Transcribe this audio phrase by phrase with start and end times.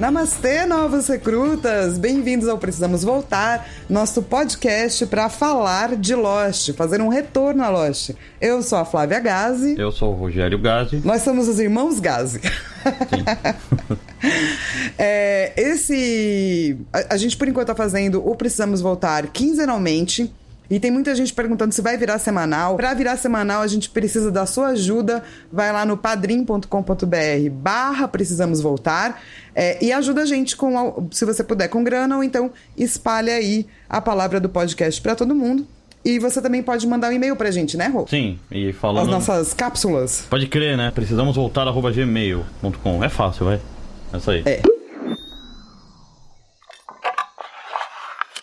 [0.00, 1.98] Namastê, novos recrutas!
[1.98, 8.12] Bem-vindos ao Precisamos Voltar, nosso podcast para falar de Lost, fazer um retorno a Lost.
[8.40, 9.74] Eu sou a Flávia Gazi.
[9.78, 11.02] Eu sou o Rogério Gazi.
[11.04, 12.40] Nós somos os irmãos Gazi.
[14.96, 16.78] é, esse.
[16.90, 20.32] A, a gente, por enquanto, tá fazendo o Precisamos Voltar quinzenalmente.
[20.70, 22.76] E tem muita gente perguntando se vai virar semanal.
[22.76, 25.22] Para virar semanal, a gente precisa da sua ajuda.
[25.52, 29.20] Vai lá no padrim.com.br barra precisamos voltar
[29.54, 33.66] é, e ajuda a gente com, se você puder, com grana ou então espalha aí
[33.88, 35.66] a palavra do podcast para todo mundo.
[36.04, 38.06] E você também pode mandar um e-mail pra gente, né, Rô?
[38.08, 39.02] Sim, e falando...
[39.02, 40.24] As nossas cápsulas.
[40.30, 40.90] Pode crer, né?
[40.94, 43.04] Precisamos voltar arroba gmail.com.
[43.04, 43.60] É fácil, vai.
[44.12, 44.42] É isso aí.
[44.46, 44.62] É.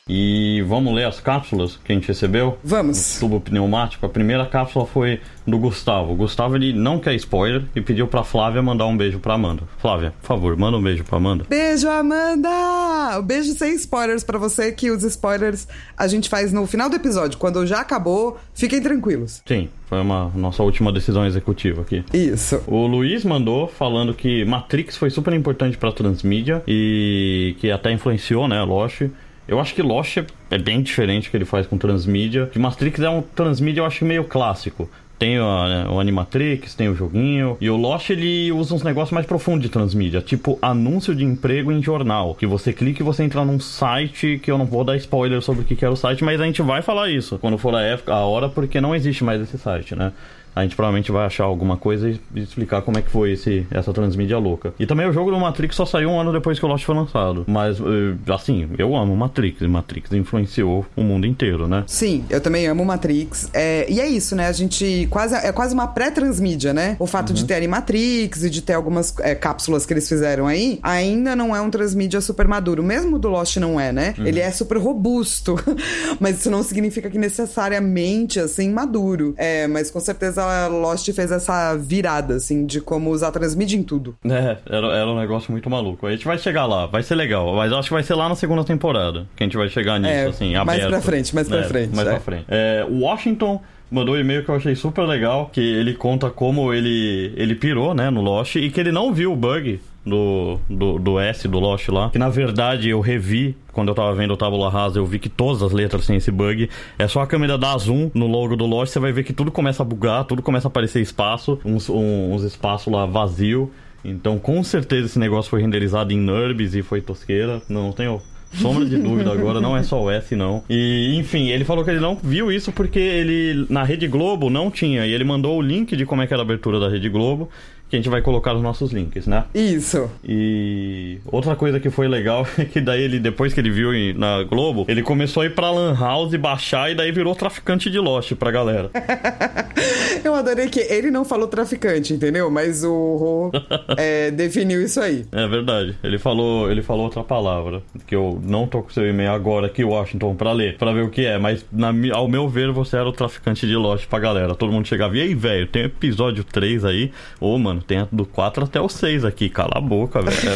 [0.10, 2.58] E vamos ler as cápsulas que a gente recebeu?
[2.64, 3.20] Vamos.
[3.20, 4.06] Tubo pneumático.
[4.06, 6.14] A primeira cápsula foi do Gustavo.
[6.14, 9.64] O Gustavo ele não quer spoiler e pediu pra Flávia mandar um beijo pra Amanda.
[9.78, 11.46] Flávia, por favor, manda um beijo pra Amanda.
[11.50, 13.20] Beijo, Amanda!
[13.20, 16.96] Um beijo sem spoilers pra você, que os spoilers a gente faz no final do
[16.96, 17.38] episódio.
[17.38, 19.42] Quando já acabou, fiquem tranquilos.
[19.46, 22.04] Sim, foi uma nossa última decisão executiva aqui.
[22.14, 22.62] Isso.
[22.68, 28.48] O Luiz mandou falando que Matrix foi super importante pra transmídia e que até influenciou,
[28.48, 29.04] né, Lost.
[29.48, 30.18] Eu acho que Lost
[30.52, 32.48] é bem diferente que ele faz com Transmídia.
[32.48, 34.90] Que Matrix é um Transmídia, eu acho meio clássico.
[35.18, 37.58] Tem o, né, o Animatrix, tem o joguinho.
[37.60, 41.72] E o Lost ele usa uns negócios mais profundos de transmídia, tipo anúncio de emprego
[41.72, 42.36] em jornal.
[42.36, 45.64] Que você clica e você entra num site que eu não vou dar spoiler sobre
[45.64, 48.14] o que era o site, mas a gente vai falar isso quando for a, época,
[48.14, 50.12] a hora, porque não existe mais esse site, né?
[50.58, 53.94] A gente provavelmente vai achar alguma coisa e explicar como é que foi esse, essa
[53.94, 54.74] transmídia louca.
[54.80, 56.96] E também o jogo do Matrix só saiu um ano depois que o Lost foi
[56.96, 57.46] lançado.
[57.48, 59.62] Mas, eh, assim, eu amo Matrix.
[59.62, 61.84] E Matrix influenciou o mundo inteiro, né?
[61.86, 63.50] Sim, eu também amo Matrix.
[63.54, 64.48] É, e é isso, né?
[64.48, 65.36] A gente quase.
[65.36, 66.96] É quase uma pré-transmídia, né?
[67.00, 67.36] O fato uhum.
[67.36, 71.56] de terem Matrix e de ter algumas é, cápsulas que eles fizeram aí, ainda não
[71.56, 72.84] é um transmídia super maduro.
[72.84, 74.16] Mesmo do Lost não é, né?
[74.18, 74.26] Uhum.
[74.26, 75.56] Ele é super robusto.
[76.20, 79.34] mas isso não significa que necessariamente, assim, maduro.
[79.38, 84.16] É, mas com certeza Lost fez essa virada, assim, de como usar transmídia em tudo.
[84.26, 86.08] É, era, era um negócio muito maluco.
[86.08, 88.36] A gente vai chegar lá, vai ser legal, mas acho que vai ser lá na
[88.36, 90.80] segunda temporada que a gente vai chegar nisso, é, assim, aberto.
[90.80, 91.96] Mais pra frente, mais pra é, frente.
[91.96, 92.12] Mais é.
[92.12, 92.46] pra frente.
[92.48, 97.34] É, Washington mandou um e-mail que eu achei super legal, que ele conta como ele,
[97.36, 101.20] ele pirou, né, no Lost, e que ele não viu o bug do, do, do
[101.20, 102.10] S do Lost lá.
[102.10, 105.30] Que na verdade eu revi quando eu tava vendo o Tabula Rasa, eu vi que
[105.30, 106.68] todas as letras têm esse bug.
[106.98, 109.52] É só a câmera dar zoom no logo do Lost, você vai ver que tudo
[109.52, 113.72] começa a bugar, tudo começa a aparecer espaço, uns, uns espaços lá vazio.
[114.04, 117.62] Então, com certeza esse negócio foi renderizado em NURBS e foi tosqueira.
[117.70, 118.22] Não tenho
[118.54, 120.64] sombra de dúvida agora, não é só o S, não.
[120.70, 124.72] E, enfim, ele falou que ele não viu isso porque ele, na Rede Globo, não
[124.72, 125.06] tinha.
[125.06, 127.50] E ele mandou o link de como é que era a abertura da Rede Globo
[127.90, 129.46] que a gente vai colocar os nossos links, né?
[129.54, 130.10] Isso.
[130.24, 134.44] E outra coisa que foi legal é que daí ele, depois que ele viu na
[134.44, 138.00] Globo, ele começou a ir pra Lan House e baixar e daí virou traficante de
[138.00, 138.90] Lost pra galera.
[140.24, 142.50] Eu adorei que ele não falou traficante, entendeu?
[142.50, 143.52] Mas o Ro
[143.98, 145.26] é, definiu isso aí.
[145.32, 145.96] É verdade.
[146.04, 149.84] Ele falou, ele falou outra palavra, que eu não tô com seu e-mail agora aqui,
[149.84, 153.08] Washington, pra ler, pra ver o que é, mas na, ao meu ver, você era
[153.08, 154.56] o traficante de Lost pra galera.
[154.56, 157.12] Todo mundo chegava, e aí, velho, tem episódio 3 aí.
[157.40, 157.84] Ô, oh, mano, mano.
[157.86, 159.50] Tem do 4 até o 6 aqui.
[159.50, 160.38] Cala a boca, velho.
[160.38, 160.56] É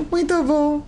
[0.10, 0.82] Muito bom.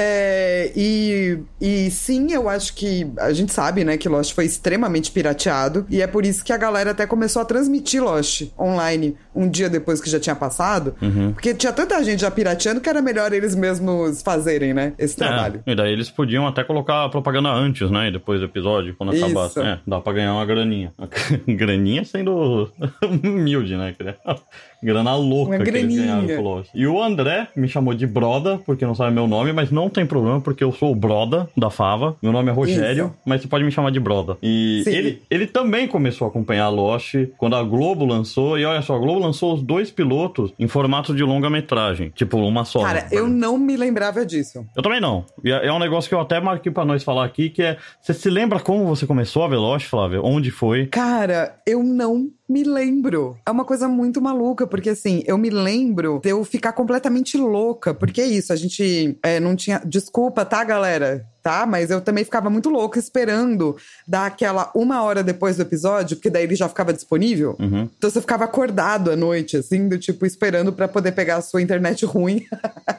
[0.00, 5.10] É, e, e sim, eu acho que a gente sabe, né, que Lost foi extremamente
[5.10, 9.48] pirateado e é por isso que a galera até começou a transmitir Lost online um
[9.48, 11.32] dia depois que já tinha passado, uhum.
[11.32, 15.26] porque tinha tanta gente já pirateando que era melhor eles mesmos fazerem, né, esse é,
[15.26, 15.62] trabalho.
[15.66, 19.24] E daí eles podiam até colocar a propaganda antes, né, depois do episódio, quando isso.
[19.24, 19.58] acabasse.
[19.58, 20.92] É, dá pra ganhar uma graninha.
[21.48, 22.70] graninha sendo
[23.02, 23.96] humilde, né,
[24.82, 26.00] grana louca uma que graninha.
[26.00, 26.70] eles ganharam com Lost.
[26.74, 30.06] E o André me chamou de Broda, porque não sabe meu nome, mas não tem
[30.06, 32.16] problema, porque eu sou o Broda da Fava.
[32.22, 33.14] Meu nome é Rogério, Isso.
[33.24, 34.36] mas você pode me chamar de Broda.
[34.42, 38.58] E ele, ele também começou a acompanhar Lost quando a Globo lançou.
[38.58, 42.10] E olha só, a Globo lançou os dois pilotos em formato de longa-metragem.
[42.14, 42.82] Tipo, uma só.
[42.82, 44.64] Cara, eu não me lembrava disso.
[44.76, 45.24] Eu também não.
[45.44, 47.76] E é, é um negócio que eu até marquei pra nós falar aqui, que é...
[48.00, 50.20] Você se lembra como você começou a ver Lost, Flávia?
[50.22, 50.86] Onde foi?
[50.86, 53.36] Cara, eu não me lembro.
[53.44, 57.92] É uma coisa muito maluca, porque assim, eu me lembro de eu ficar completamente louca,
[57.92, 59.82] porque é isso, a gente é, não tinha.
[59.84, 61.26] Desculpa, tá, galera?
[61.48, 61.64] Tá?
[61.64, 63.74] Mas eu também ficava muito louca esperando
[64.06, 67.56] dar aquela uma hora depois do episódio, porque daí ele já ficava disponível.
[67.58, 67.88] Uhum.
[67.96, 71.62] Então você ficava acordado à noite, assim, do tipo, esperando pra poder pegar a sua
[71.62, 72.44] internet ruim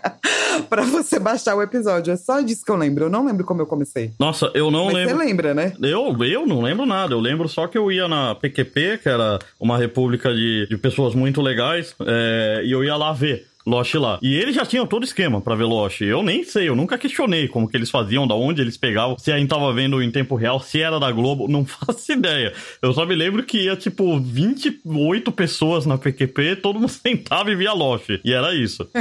[0.68, 2.12] pra você baixar o episódio.
[2.12, 3.06] É só disso que eu lembro.
[3.06, 4.12] Eu não lembro como eu comecei.
[4.20, 5.18] Nossa, eu não Mas lembro.
[5.18, 5.74] você lembra, né?
[5.80, 9.38] Eu, eu não lembro nada, eu lembro só que eu ia na PQP, que era
[9.60, 13.46] uma república de, de pessoas muito legais, é, e eu ia lá ver.
[13.66, 14.20] Lost lá.
[14.22, 16.02] E eles já tinham todo esquema pra ver Lost.
[16.02, 19.32] Eu nem sei, eu nunca questionei como que eles faziam, da onde eles pegavam, se
[19.32, 22.54] a gente tava vendo em tempo real, se era da Globo, não faço ideia.
[22.82, 27.56] Eu só me lembro que ia, tipo, 28 pessoas na PQP, todo mundo sentava e
[27.56, 28.10] via Lost.
[28.24, 28.88] E era isso.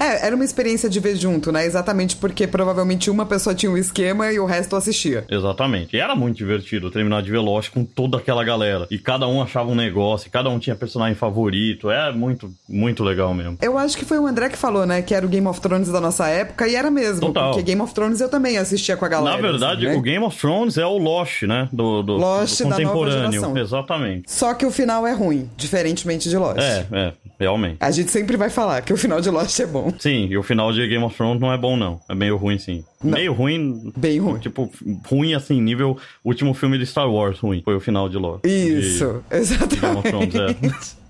[0.00, 1.66] É, era uma experiência de ver junto, né?
[1.66, 5.24] Exatamente porque provavelmente uma pessoa tinha um esquema e o resto assistia.
[5.28, 5.94] Exatamente.
[5.96, 8.86] E era muito divertido terminar de ver Lost com toda aquela galera.
[8.90, 11.90] E cada um achava um negócio, e cada um tinha personagem favorito.
[11.90, 13.58] É muito, muito legal mesmo.
[13.60, 15.02] Eu acho que foi o André que falou, né?
[15.02, 17.20] Que era o Game of Thrones da nossa época, e era mesmo.
[17.20, 17.50] Total.
[17.50, 19.36] Porque Game of Thrones eu também assistia com a galera.
[19.36, 20.00] Na verdade, assim, né?
[20.00, 21.68] o Game of Thrones é o Lost, né?
[21.72, 23.58] Do, do, Lost do contemporâneo.
[23.58, 24.30] Exatamente.
[24.30, 26.58] Só que o final é ruim, diferentemente de Lost.
[26.60, 27.76] É, é, realmente.
[27.80, 29.92] A gente sempre vai falar que o final de Lost é bom.
[29.98, 32.00] Sim, e o final de Game of Thrones não é bom, não.
[32.08, 32.84] É meio ruim, sim.
[33.02, 33.12] Não.
[33.12, 33.92] Meio ruim.
[33.96, 34.38] Bem ruim.
[34.38, 34.70] Tipo,
[35.08, 37.62] ruim assim, nível último filme de Star Wars ruim.
[37.64, 38.44] Foi o final de Lost.
[38.44, 40.96] Isso, De Game of Thrones, exatamente.
[40.98, 41.01] é.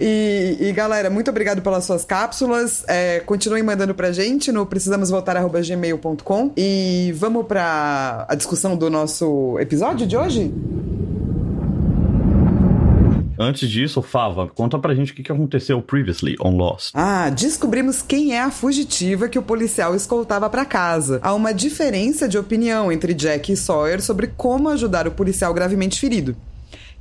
[0.00, 2.84] E, e, galera, muito obrigado pelas suas cápsulas.
[2.88, 6.52] É, continuem mandando pra gente no precisamosvoltar.gmail.com.
[6.56, 10.52] E vamos pra a discussão do nosso episódio de hoje?
[13.38, 16.90] Antes disso, Fava, conta pra gente o que aconteceu previously on Lost.
[16.94, 21.20] Ah, descobrimos quem é a fugitiva que o policial escoltava pra casa.
[21.22, 26.00] Há uma diferença de opinião entre Jack e Sawyer sobre como ajudar o policial gravemente
[26.00, 26.34] ferido.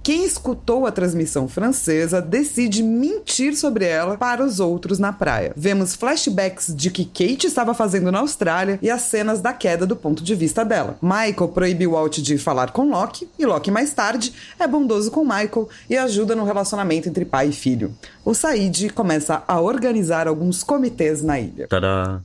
[0.06, 5.52] Quem escutou a transmissão francesa decide mentir sobre ela para os outros na praia.
[5.58, 9.96] Vemos flashbacks de que Kate estava fazendo na Austrália e as cenas da queda do
[9.96, 11.00] ponto de vista dela.
[11.02, 15.68] Michael proíbe Walt de falar com Locke e Locke mais tarde é bondoso com Michael
[15.90, 17.92] e ajuda no relacionamento entre pai e filho.
[18.24, 21.68] O Said começa a organizar alguns comitês na ilha.
[21.68, 22.22] Tadá!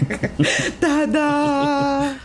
[0.80, 2.16] Tada!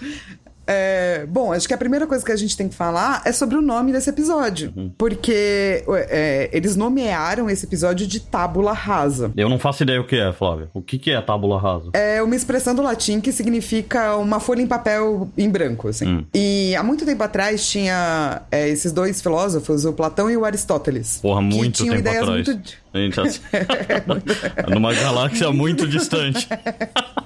[0.72, 3.58] É, bom, acho que a primeira coisa que a gente tem que falar é sobre
[3.58, 4.72] o nome desse episódio.
[4.98, 9.32] Porque é, eles nomearam esse episódio de tábula rasa.
[9.36, 10.70] Eu não faço ideia o que é, Flávia.
[10.74, 11.90] O que que é tábula rasa?
[11.94, 16.08] É uma expressão do latim que significa uma folha em papel em branco, assim.
[16.08, 16.26] Hum.
[16.36, 21.20] E há muito tempo atrás tinha é, esses dois filósofos, o Platão e o Aristóteles.
[21.20, 22.48] Porra, que muito tinham tempo ideias atrás.
[22.48, 22.80] muito...
[22.94, 23.42] Gente.
[24.70, 26.48] Numa galáxia muito distante.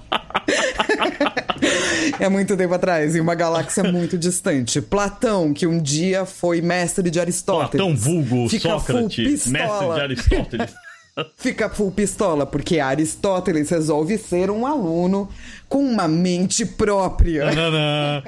[2.24, 4.80] É muito tempo atrás, em uma galáxia muito distante.
[4.82, 7.86] Platão, que um dia foi mestre de Aristóteles.
[7.86, 10.74] Platão vulgo Sócrates, mestre de Aristóteles.
[11.36, 15.30] Fica full pistola, porque Aristóteles resolve ser um aluno
[15.68, 17.52] com uma mente própria.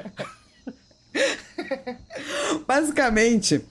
[2.68, 3.62] Basicamente,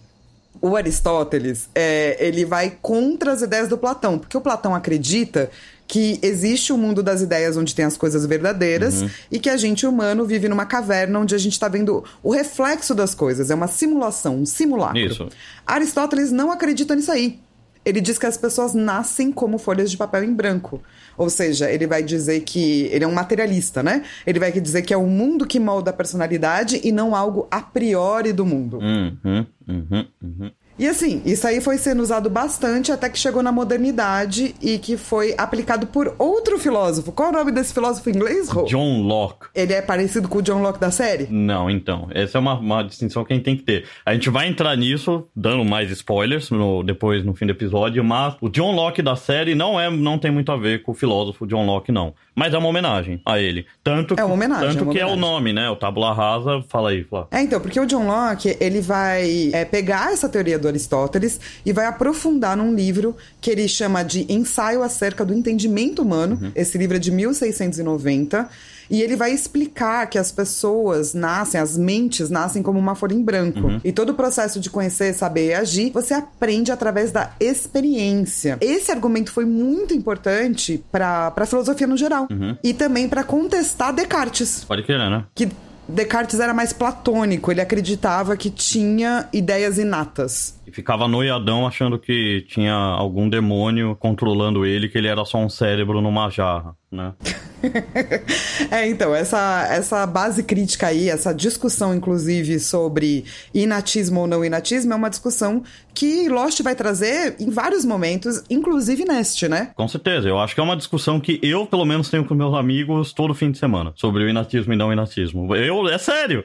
[0.60, 5.52] o Aristóteles, é, ele vai contra as ideias do Platão, porque o Platão acredita
[5.88, 9.10] que existe o mundo das ideias onde tem as coisas verdadeiras Uhum.
[9.32, 12.96] e que a gente humano vive numa caverna onde a gente está vendo o reflexo
[12.96, 15.00] das coisas, é uma simulação, um simulacro.
[15.00, 15.30] Isso.
[15.66, 17.40] Aristóteles não acredita nisso aí.
[17.84, 20.82] Ele diz que as pessoas nascem como folhas de papel em branco.
[21.16, 24.02] Ou seja, ele vai dizer que ele é um materialista, né?
[24.26, 27.62] Ele vai dizer que é o mundo que molda a personalidade e não algo a
[27.62, 28.80] priori do mundo.
[28.80, 30.52] Uhum, uhum, uhum.
[30.78, 34.98] E assim, isso aí foi sendo usado bastante até que chegou na modernidade e que
[34.98, 37.12] foi aplicado por outro filósofo.
[37.12, 38.64] Qual é o nome desse filósofo inglês, Rô?
[38.64, 39.48] John Locke.
[39.56, 41.28] Ele é parecido com o John Locke da série?
[41.30, 42.08] Não, então.
[42.12, 43.86] Essa é uma, uma distinção que a gente tem que ter.
[44.06, 48.36] A gente vai entrar nisso, dando mais spoilers no- depois no fim do episódio, mas
[48.42, 51.46] o John Locke da série não é, não tem muito a ver com o filósofo
[51.48, 52.14] John Locke, não.
[52.36, 53.66] Mas é uma homenagem a ele.
[53.84, 55.70] Tanto É uma homenagem, tanto é uma que é o nome, né?
[55.70, 56.62] O Tábula Rasa.
[56.68, 57.30] Fala aí, Flávio.
[57.32, 61.72] É, então, porque o John Locke, ele vai é, pegar essa teoria do Aristóteles e
[61.72, 66.52] vai aprofundar num livro que ele chama de Ensaio acerca do Entendimento Humano.
[66.56, 68.50] Esse livro é de 1690.
[68.90, 73.24] E ele vai explicar que as pessoas nascem, as mentes nascem como uma folha em
[73.24, 73.80] branco.
[73.84, 78.58] E todo o processo de conhecer, saber e agir, você aprende através da experiência.
[78.62, 82.28] Esse argumento foi muito importante para a filosofia no geral.
[82.64, 85.26] E também para contestar Descartes Pode querer, né?
[85.34, 85.50] que
[85.88, 90.60] Descartes era mais platônico, ele acreditava que tinha ideias inatas.
[90.66, 95.48] E ficava noiadão achando que tinha algum demônio controlando ele, que ele era só um
[95.50, 97.14] cérebro numa jarra, né?
[98.72, 104.92] é, então, essa, essa base crítica aí, essa discussão, inclusive, sobre inatismo ou não inatismo,
[104.92, 105.64] é uma discussão
[105.96, 109.72] que Lost vai trazer em vários momentos, inclusive neste, né?
[109.74, 110.28] Com certeza.
[110.28, 113.34] Eu acho que é uma discussão que eu, pelo menos, tenho com meus amigos todo
[113.34, 113.94] fim de semana.
[113.96, 115.56] Sobre o inatismo e não inatismo.
[115.56, 116.44] Eu, é sério.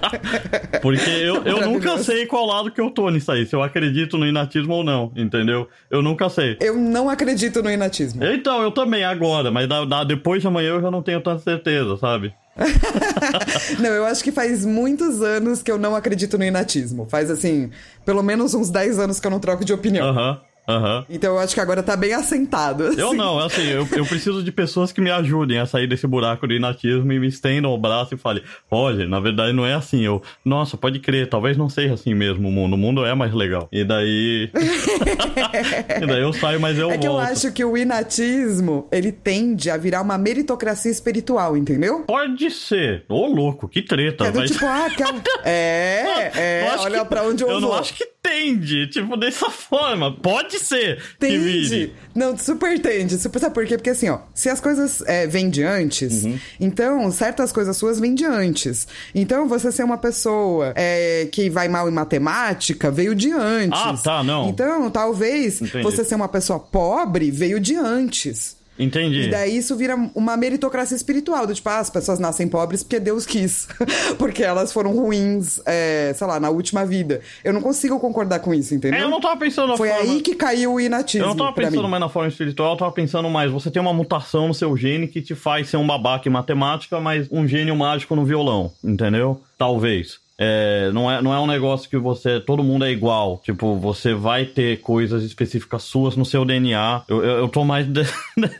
[0.82, 3.46] Porque eu, eu nunca sei qual lado que eu tô nisso aí.
[3.46, 5.66] Se eu acredito no inatismo ou não, entendeu?
[5.90, 6.58] Eu nunca sei.
[6.60, 8.22] Eu não acredito no inatismo.
[8.22, 11.38] Então, eu também agora, mas da, da, depois de amanhã eu já não tenho tanta
[11.38, 12.34] certeza, sabe?
[13.78, 17.06] não, eu acho que faz muitos anos que eu não acredito no inatismo.
[17.08, 17.70] Faz assim,
[18.04, 20.14] pelo menos uns 10 anos que eu não troco de opinião.
[20.14, 20.36] Uhum.
[20.68, 21.04] Uhum.
[21.08, 22.84] Então eu acho que agora tá bem assentado.
[22.84, 23.00] Assim.
[23.00, 26.46] Eu não, assim, eu, eu preciso de pessoas que me ajudem a sair desse buraco
[26.46, 30.04] do inatismo e me estendam o braço e falem: Roger, na verdade não é assim.
[30.04, 32.74] Eu, nossa, pode crer, talvez não seja assim mesmo o mundo.
[32.74, 33.68] O mundo é mais legal.
[33.72, 34.50] E daí.
[36.02, 37.22] e daí eu saio, mas eu É que volto.
[37.22, 42.00] eu acho que o inatismo, ele tende a virar uma meritocracia espiritual, entendeu?
[42.00, 43.04] Pode ser.
[43.08, 44.26] Ô, louco, que treta.
[44.26, 44.50] É do mas...
[44.50, 45.22] tipo, ah, aquela...
[45.44, 47.06] É, é, olha que...
[47.06, 47.70] pra onde eu, eu vou.
[47.70, 50.14] não acho que tende, tipo, dessa forma.
[50.20, 51.92] Pode ser tende.
[52.14, 53.16] Não, super tende.
[53.18, 53.76] Super, sabe por quê?
[53.76, 56.38] Porque assim, ó, se as coisas é, vêm de antes, Uhum.
[56.60, 58.86] então certas coisas suas vêm de antes.
[59.14, 63.80] Então você ser uma pessoa é, que vai mal em matemática veio de antes.
[63.80, 64.48] Ah, tá, não.
[64.48, 65.82] Então, talvez Entendi.
[65.82, 68.57] você ser uma pessoa pobre veio de antes.
[68.78, 69.22] Entendi.
[69.22, 73.00] E daí isso vira uma meritocracia espiritual, do tipo, ah, as pessoas nascem pobres porque
[73.00, 73.68] Deus quis.
[74.18, 77.20] porque elas foram ruins, é, sei lá, na última vida.
[77.42, 79.00] Eu não consigo concordar com isso, entendeu?
[79.00, 80.04] É, eu não tava pensando na Foi forma...
[80.04, 81.24] aí que caiu o inatismo.
[81.24, 81.90] Eu não tava pensando mim.
[81.90, 83.50] mais na forma espiritual, eu tava pensando mais.
[83.50, 87.00] Você tem uma mutação no seu gene que te faz ser um babaca em matemática,
[87.00, 89.40] mas um gênio mágico no violão, entendeu?
[89.56, 90.27] Talvez.
[90.40, 92.38] É, não, é, não é um negócio que você.
[92.38, 93.40] Todo mundo é igual.
[93.44, 97.02] Tipo, você vai ter coisas específicas suas no seu DNA.
[97.08, 98.02] Eu, eu, eu tô mais de-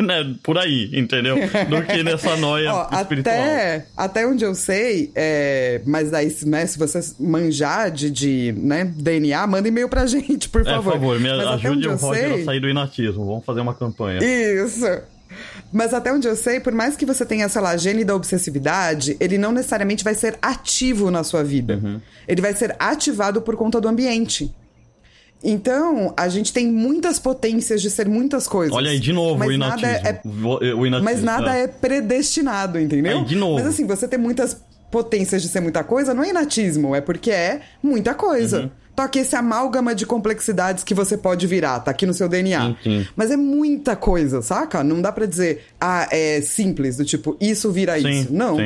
[0.00, 1.36] né, por aí, entendeu?
[1.36, 3.34] Do que nessa noia Ó, espiritual.
[3.36, 8.84] até, até onde eu sei, é, mas daí, né, se você manjar de, de né,
[8.84, 10.82] DNA, manda e-mail pra gente, por É, favor.
[10.84, 13.24] por favor, me Mas ajude o Roger sei- a sair do inatismo.
[13.24, 14.18] Vamos fazer uma campanha.
[14.18, 14.84] Isso.
[15.72, 19.16] Mas até onde eu sei, por mais que você tenha, sei lá, gene da obsessividade,
[19.20, 21.80] ele não necessariamente vai ser ativo na sua vida.
[21.82, 22.00] Uhum.
[22.26, 24.54] Ele vai ser ativado por conta do ambiente.
[25.42, 28.74] Então, a gente tem muitas potências de ser muitas coisas.
[28.74, 30.08] Olha aí, de novo, mas o nada inatismo.
[30.08, 31.04] é Vo- o inatismo.
[31.04, 33.18] Mas nada é predestinado, entendeu?
[33.18, 33.54] Aí, de novo.
[33.54, 37.30] Mas assim, você ter muitas potências de ser muita coisa não é inatismo, é porque
[37.30, 38.62] é muita coisa.
[38.62, 38.70] Uhum.
[39.04, 42.66] Aqui esse amálgama de complexidades que você pode virar, tá aqui no seu DNA.
[42.66, 43.06] Sim, sim.
[43.14, 44.82] Mas é muita coisa, saca?
[44.82, 48.32] Não dá pra dizer, ah, é simples, do tipo, isso vira Sim, isso.
[48.32, 48.56] Não.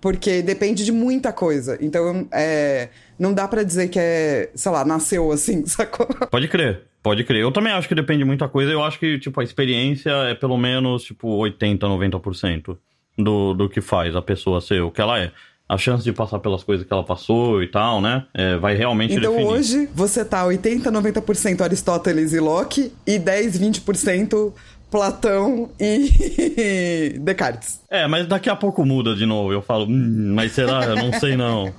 [0.00, 1.76] Porque depende de muita coisa.
[1.80, 6.06] Então, é, não dá pra dizer que é, sei lá, nasceu assim, sacou?
[6.30, 7.42] Pode crer, pode crer.
[7.42, 8.70] Eu também acho que depende de muita coisa.
[8.70, 12.76] Eu acho que, tipo, a experiência é pelo menos, tipo, 80, 90%
[13.18, 15.32] do, do que faz a pessoa ser o que ela é.
[15.68, 18.24] A chance de passar pelas coisas que ela passou e tal, né?
[18.32, 19.52] é, vai realmente Então definir.
[19.52, 24.52] hoje você tá 80, 90% Aristóteles e Locke e 10, 20%
[24.90, 27.80] Platão e Descartes.
[27.90, 29.52] É, mas daqui a pouco muda de novo.
[29.52, 30.84] Eu falo, hum, mas será?
[30.86, 31.70] Eu não sei não.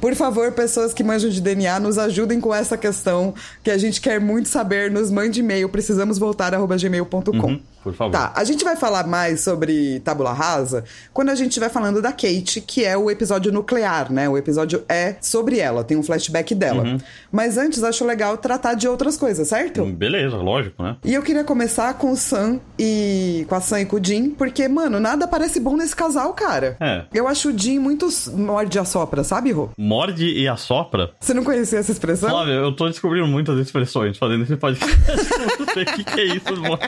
[0.00, 4.00] Por favor, pessoas que manjam de DNA, nos ajudem com essa questão que a gente
[4.00, 4.90] quer muito saber.
[4.90, 7.46] Nos mande e-mail, precisamos voltar gmail.com.
[7.46, 8.12] Uhum, por favor.
[8.12, 12.10] Tá, a gente vai falar mais sobre Tábula Rasa quando a gente estiver falando da
[12.10, 14.26] Kate, que é o episódio nuclear, né?
[14.28, 16.82] O episódio é sobre ela, tem um flashback dela.
[16.82, 16.98] Uhum.
[17.30, 19.84] Mas antes, acho legal tratar de outras coisas, certo?
[19.84, 20.96] Beleza, lógico, né?
[21.04, 23.44] E eu queria começar com o Sam e.
[23.48, 26.76] com a Sam e com o Jim, porque, mano, nada parece bom nesse casal, cara.
[26.80, 27.04] É.
[27.12, 29.68] Eu acho o Jim muito morde a sopra, sabe, Rô?
[29.76, 31.10] Morde e assopra.
[31.20, 32.30] Você não conhecia essa expressão?
[32.30, 34.94] Flávio, eu tô descobrindo muitas expressões fazendo esse podcast.
[35.44, 36.78] Eu não sei o que, que é isso, mano.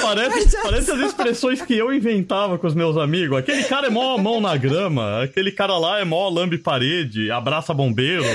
[0.00, 3.38] Parece, parece as expressões que eu inventava com os meus amigos.
[3.38, 7.74] Aquele cara é mó mão na grama, aquele cara lá é mó lambe parede, abraça
[7.74, 8.24] bombeiro.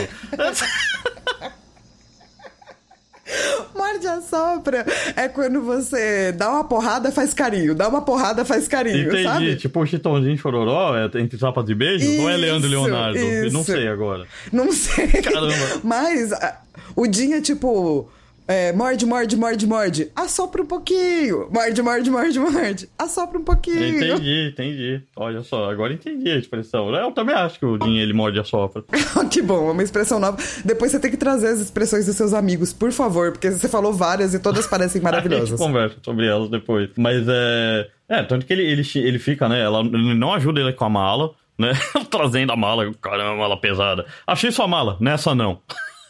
[3.74, 7.74] Morde a sopra é quando você dá uma porrada, faz carinho.
[7.74, 9.55] Dá uma porrada, faz carinho, Entendi, sabe?
[9.55, 12.05] tipo o Chitãozinho Chororó, é entre tapas de beijo?
[12.22, 13.17] Não é Leandro e Isso, Leonardo?
[13.17, 13.72] Eu Não isso.
[13.72, 14.27] sei agora.
[14.51, 15.08] Não sei.
[15.08, 15.82] Caramba.
[15.84, 16.62] Mas ah,
[16.96, 18.10] o é tipo.
[18.47, 20.11] É, morde, morde, morde, morde.
[20.15, 21.49] Assopra um pouquinho.
[21.51, 22.89] Morde, morde, morde, morde.
[22.97, 23.97] Assopra um pouquinho.
[23.97, 25.01] Entendi, entendi.
[25.15, 26.93] Olha só, agora entendi a expressão.
[26.93, 28.83] Eu também acho que o Dinho ele morde a sopra.
[29.31, 30.37] que bom, é uma expressão nova.
[30.63, 33.91] Depois você tem que trazer as expressões dos seus amigos, por favor, porque você falou
[33.93, 35.59] várias e todas parecem A gente maravilhosas.
[35.59, 36.89] conversa sobre elas depois.
[36.97, 37.87] Mas é.
[38.07, 39.59] É, tanto que ele, ele, ele fica, né?
[39.61, 41.71] Ela ele não ajuda ele com a mala, né?
[42.11, 44.05] Trazendo a mala, caramba, mala pesada.
[44.27, 45.59] Achei sua mala, nessa não.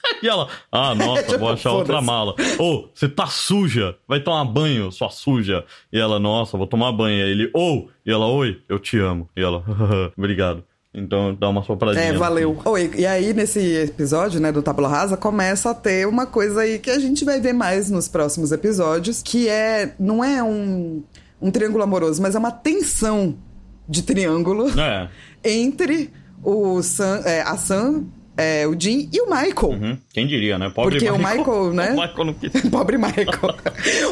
[0.23, 2.35] E ela, ah, nossa, Tipo, vou achar outra mala.
[2.57, 5.65] Ô, você tá suja, vai tomar banho, sua suja.
[5.91, 7.23] E ela, nossa, vou tomar banho.
[7.23, 9.29] Aí ele, ô, e ela, oi, eu te amo.
[9.35, 9.63] E ela,
[10.17, 10.63] obrigado.
[10.93, 12.05] Então dá uma sopradinha.
[12.05, 12.55] É, no valeu.
[12.55, 12.69] fim.
[12.69, 16.79] Oi, e aí, nesse episódio, né, do Tábula Rasa, começa a ter uma coisa aí
[16.79, 19.93] que a gente vai ver mais nos próximos episódios, que é.
[19.99, 21.03] não é um,
[21.41, 23.35] um triângulo amoroso, mas é uma tensão
[23.87, 25.09] de triângulo É,
[25.43, 28.05] entre o Sam, é, a Sam,
[28.37, 29.69] é, o Jim e o Michael.
[29.71, 29.97] uhum.
[30.13, 30.69] quem diria, né?
[30.69, 31.91] Pobre Porque o Michael, né?
[31.95, 32.51] O Michael não quis.
[32.69, 33.27] Pobre Michael.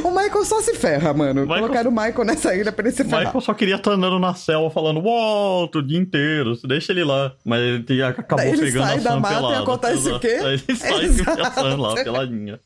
[0.04, 1.42] o Michael só se ferra, mano.
[1.42, 3.26] Michael- Colocaram o Michael nessa ilha pra ele se O ferrar.
[3.26, 7.34] Michael só queria estar andando na selva falando Walt o dia inteiro, deixa ele lá.
[7.46, 9.60] Mas ele acabou Daí ele pegando sai a da Sam mata e pelada.
[9.60, 10.40] acontece o quê?
[10.68, 12.04] Ele sai e vê a Sam lá, Exato.
[12.04, 12.60] peladinha.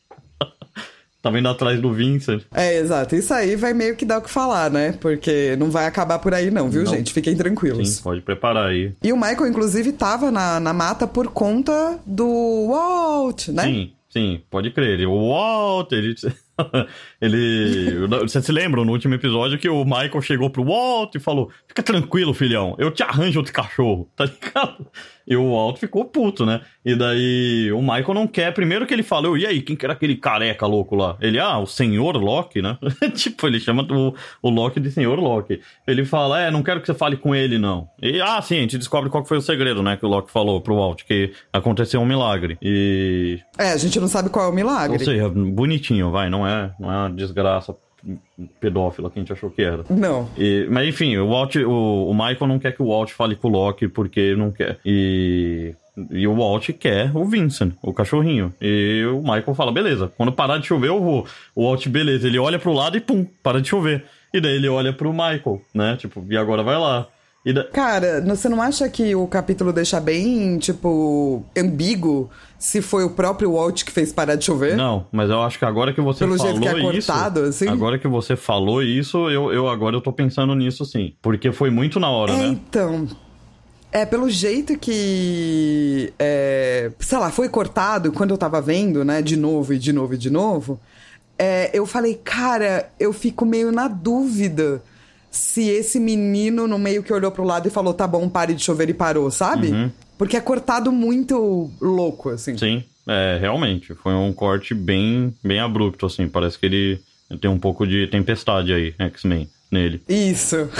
[1.29, 2.43] Tá vindo atrás do Vincent.
[2.53, 3.15] É, exato.
[3.15, 4.93] Isso aí vai meio que dar o que falar, né?
[4.99, 6.91] Porque não vai acabar por aí, não, viu, Não.
[6.93, 7.13] gente?
[7.13, 7.89] Fiquem tranquilos.
[7.89, 8.93] Sim, pode preparar aí.
[9.03, 13.63] E o Michael, inclusive, tava na, na mata por conta do Walt, né?
[13.63, 14.91] Sim, sim, pode crer.
[14.95, 16.15] Ele- O Walt, ele.
[17.21, 18.07] ele.
[18.23, 21.83] Você se lembra no último episódio que o Michael chegou pro Walt e falou: Fica
[21.83, 24.87] tranquilo, filhão, eu te arranjo outro cachorro, tá ligado?
[25.27, 26.61] E o Walt ficou puto, né?
[26.85, 28.53] E daí o Michael não quer.
[28.53, 31.17] Primeiro que ele falou, e aí, quem que era aquele careca louco lá?
[31.19, 32.77] Ele, ah, o senhor Loki, né?
[33.13, 35.59] tipo, ele chama o, o Loki de senhor Loki.
[35.85, 37.89] Ele fala, é, não quero que você fale com ele, não.
[38.01, 39.97] E, ah, sim, a gente descobre qual foi o segredo, né?
[39.97, 42.57] Que o Loki falou pro Walt, que aconteceu um milagre.
[42.61, 44.97] E É, a gente não sabe qual é o milagre.
[44.97, 47.75] ou seja, bonitinho, vai, não é, não é uma desgraça
[48.59, 49.83] pedófila que a gente achou que era.
[49.89, 50.29] Não.
[50.37, 53.47] E- mas enfim, o, Walt, o, o Michael não quer que o Walt fale com
[53.47, 54.77] o Loki porque não quer.
[54.85, 55.73] E,
[56.11, 58.53] e o Walt quer o Vincent, o cachorrinho.
[58.61, 61.25] E o Michael fala: beleza, quando parar de chover eu vou.
[61.55, 64.05] O Walt, beleza, ele olha pro lado e pum, para de chover.
[64.33, 65.95] E daí ele olha pro Michael, né?
[65.97, 67.07] Tipo, e agora vai lá.
[67.53, 73.09] Da- Cara, você não acha que o capítulo deixa bem, tipo, ambíguo se foi o
[73.11, 74.75] próprio Walt que fez parar de chover?
[74.75, 77.39] Não, mas eu acho que agora que você Pelo falou jeito que é isso, cortado,
[77.41, 77.67] assim?
[77.67, 81.69] agora que você falou isso, eu, eu agora eu tô pensando nisso sim, porque foi
[81.69, 82.47] muito na hora, É, né?
[82.47, 83.07] então.
[83.91, 86.13] É, pelo jeito que.
[86.19, 90.13] É, sei lá, foi cortado, quando eu tava vendo, né, de novo e de novo
[90.13, 90.79] e de novo,
[91.39, 94.81] é, eu falei, cara, eu fico meio na dúvida
[95.37, 98.63] se esse menino no meio que olhou pro lado e falou, tá bom, pare de
[98.63, 99.91] chover e parou, sabe?
[100.17, 102.57] Porque é cortado muito louco, assim.
[102.57, 106.99] Sim, é, realmente, foi um corte bem, bem abrupto, assim, parece que ele
[107.39, 110.01] tem um pouco de tempestade aí, X-Men, nele.
[110.09, 110.57] Isso.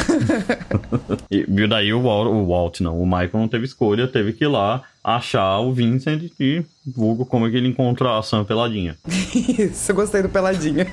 [1.30, 4.46] E, e daí o Walt, o Walt, não, o Michael não teve escolha, teve que
[4.46, 8.98] ir lá achar o Vincent e vulgo como é que ele encontra a Sam peladinha.
[9.06, 10.86] Isso, eu gostei do peladinho.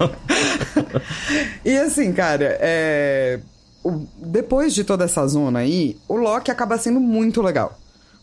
[1.64, 3.38] e assim, cara, é,
[3.84, 7.78] o- depois de toda essa zona aí, o Loki acaba sendo muito legal.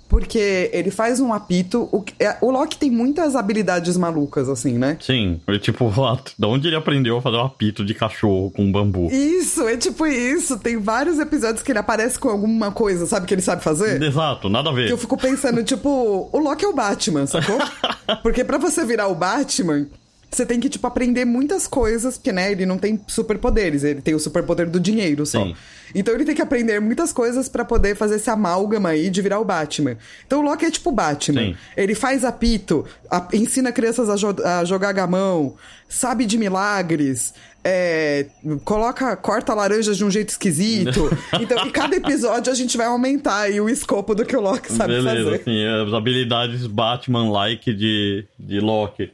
[0.10, 1.84] Porque ele faz um apito.
[1.90, 4.98] O, é, o Loki tem muitas habilidades malucas, assim, né?
[5.00, 5.90] Sim, ele, tipo,
[6.38, 9.08] da onde ele aprendeu a fazer um apito de cachorro com bambu?
[9.10, 10.60] Isso, é tipo isso.
[10.60, 14.04] Tem vários episódios que ele aparece com alguma coisa, sabe, que ele sabe fazer?
[14.04, 14.88] Exato, nada a ver.
[14.88, 17.58] Que eu fico pensando, tipo, o Loki é o Batman, sacou?
[18.22, 19.88] Porque pra você virar o Batman,
[20.32, 24.16] você tem que, tipo, aprender muitas coisas, porque, né, ele não tem superpoderes, ele tem
[24.16, 25.44] o superpoder do dinheiro só.
[25.44, 25.56] Sim.
[25.94, 29.40] Então ele tem que aprender muitas coisas pra poder fazer esse amálgama aí de virar
[29.40, 29.98] o Batman.
[30.26, 31.42] Então o Loki é tipo o Batman.
[31.48, 31.56] Sim.
[31.76, 35.56] Ele faz apito, a- ensina crianças a, jo- a jogar gamão,
[35.90, 37.34] sabe de milagres,
[37.64, 38.26] é,
[38.66, 41.10] coloca, corta laranjas de um jeito esquisito.
[41.40, 44.72] Então, em cada episódio a gente vai aumentar aí o escopo do que o Loki
[44.72, 45.42] sabe Beleza, fazer.
[45.42, 49.12] assim, as habilidades Batman-like de, de Loki.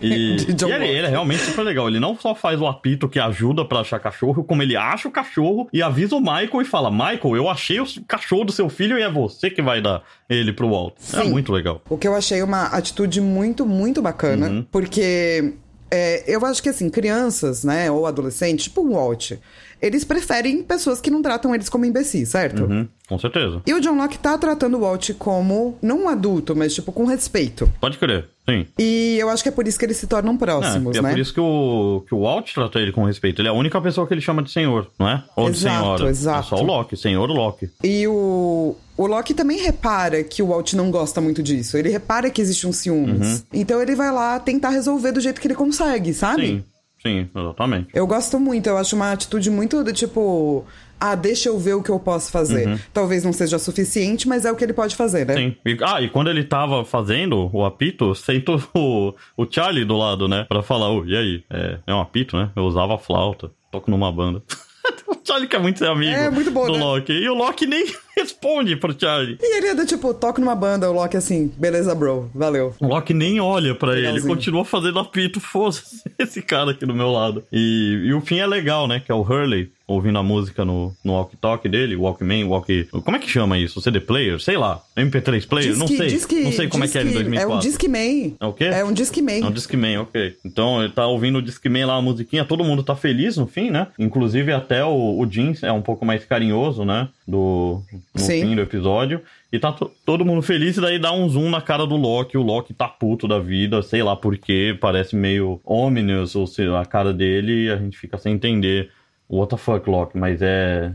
[0.00, 1.88] E, De e ele, ele é realmente super legal.
[1.88, 5.10] Ele não só faz o apito que ajuda pra achar cachorro, como ele acha o
[5.10, 8.98] cachorro e avisa o Michael e fala: Michael, eu achei o cachorro do seu filho
[8.98, 10.94] e é você que vai dar ele pro Walt.
[11.14, 11.30] É Sim.
[11.30, 11.80] muito legal.
[11.88, 14.66] O que eu achei uma atitude muito, muito bacana, Uhum.
[14.70, 15.54] porque
[15.94, 19.32] é, eu acho que assim, crianças, né, ou adolescentes, tipo o Walt,
[19.80, 22.64] eles preferem pessoas que não tratam eles como imbecis, certo?
[22.64, 23.60] Uhum, com certeza.
[23.66, 27.04] E o John Locke tá tratando o Walt como, não um adulto, mas tipo com
[27.04, 27.70] respeito.
[27.78, 28.66] Pode crer, sim.
[28.78, 31.02] E eu acho que é por isso que eles se tornam É, próximos, e é
[31.02, 31.10] né?
[31.10, 33.40] por isso que o, que o Walt trata ele com respeito.
[33.40, 35.22] Ele é a única pessoa que ele chama de senhor, não é?
[35.36, 36.10] Ou de Exato, senhora.
[36.10, 36.54] exato.
[36.54, 37.70] É só o Loki, senhor Loki.
[37.84, 41.76] E o, o Loki também repara que o Walt não gosta muito disso.
[41.76, 43.44] Ele repara que existe um ciúmes.
[43.52, 46.46] Então ele vai lá tentar resolver do jeito que ele consegue, sabe?
[46.46, 46.64] Sim,
[47.02, 47.88] sim, exatamente.
[47.94, 50.64] Eu gosto muito, eu acho uma atitude muito do tipo.
[51.04, 52.78] Ah, deixa eu ver o que eu posso fazer.
[52.92, 55.34] Talvez não seja suficiente, mas é o que ele pode fazer, né?
[55.34, 55.56] Sim.
[55.66, 60.28] E- ah, e quando ele tava fazendo o apito, sentou o, o Charlie do lado,
[60.28, 60.46] né?
[60.48, 61.44] Pra falar, ô, e aí?
[61.50, 62.50] É, é um apito, né?
[62.54, 64.42] Eu usava flauta, toco numa banda.
[65.08, 66.78] o Charlie quer muito ser amigo É, muito bom, do né?
[66.84, 67.12] Loki.
[67.12, 67.84] E o Loki nem
[68.16, 69.38] responde pro Charlie.
[69.40, 72.74] E ele é do tipo, toca numa banda, o Loki assim, beleza, bro, valeu.
[72.80, 77.10] O Loki nem olha pra ele, continua fazendo apito, foda-se esse cara aqui do meu
[77.10, 77.44] lado.
[77.52, 79.00] E, e o fim é legal, né?
[79.04, 82.84] Que é o Hurley ouvindo a música no, no walkie-talkie dele, Walkman, Walkie...
[82.90, 83.80] Como é que chama isso?
[83.80, 84.40] CD player?
[84.40, 84.82] Sei lá.
[84.96, 85.76] MP3 player?
[85.76, 86.08] não Disque- sei.
[86.08, 87.52] disque- não sei como é que era em disque- 2004.
[87.52, 88.36] É um Discman.
[88.40, 88.64] É o quê?
[88.64, 89.40] É um Discman.
[89.42, 90.36] É um Discman, ok.
[90.44, 93.70] Então ele tá ouvindo o Discman lá, a musiquinha, todo mundo tá feliz no fim,
[93.70, 93.86] né?
[93.98, 97.08] Inclusive até o, o Jeans é um pouco mais carinhoso, né?
[97.26, 97.80] Do,
[98.14, 98.42] no Sim.
[98.42, 99.20] fim do episódio.
[99.52, 102.38] E tá to- todo mundo feliz, e daí dá um zoom na cara do Loki.
[102.38, 106.66] O Loki tá puto da vida, sei lá por quê, parece meio ominous, ou sei
[106.68, 108.90] lá, a cara dele, e a gente fica sem entender.
[109.32, 110.18] What the fuck, Loki?
[110.18, 110.92] Mas é.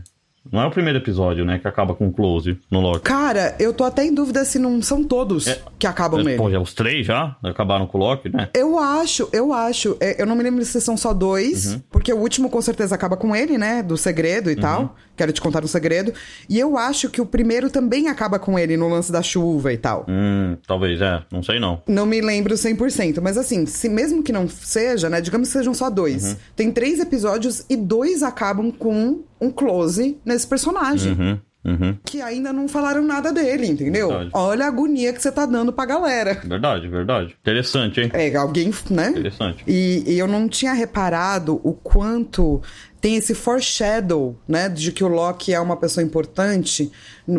[0.50, 1.58] Não é o primeiro episódio, né?
[1.58, 3.00] Que acaba com o close no Loki.
[3.00, 5.60] Cara, eu tô até em dúvida se não são todos É.
[5.78, 6.38] que acabam nele.
[6.38, 8.48] Pô, já os três já acabaram com o Loki, né?
[8.54, 9.94] Eu acho, eu acho.
[10.00, 11.82] É, Eu não me lembro se são só dois, Uhum.
[11.90, 13.82] porque o último com certeza acaba com ele, né?
[13.82, 14.60] Do segredo e Uhum.
[14.60, 14.96] tal.
[15.18, 16.14] Quero te contar um segredo.
[16.48, 19.76] E eu acho que o primeiro também acaba com ele no lance da chuva e
[19.76, 20.06] tal.
[20.08, 21.22] Hum, talvez, é.
[21.30, 21.82] Não sei não.
[21.88, 25.20] Não me lembro 100%, mas assim, se mesmo que não seja, né?
[25.20, 26.24] Digamos que sejam só dois.
[26.24, 26.36] Uhum.
[26.54, 31.12] Tem três episódios e dois acabam com um close nesse personagem.
[31.12, 31.98] Uhum, uhum.
[32.04, 34.08] Que ainda não falaram nada dele, entendeu?
[34.08, 34.30] Verdade.
[34.34, 36.34] Olha a agonia que você tá dando pra galera.
[36.44, 37.36] Verdade, verdade.
[37.40, 38.10] Interessante, hein?
[38.12, 39.10] É, alguém, né?
[39.10, 39.64] Interessante.
[39.66, 42.60] E, e eu não tinha reparado o quanto
[43.00, 44.68] tem esse foreshadow, né?
[44.68, 46.90] De que o Loki é uma pessoa importante.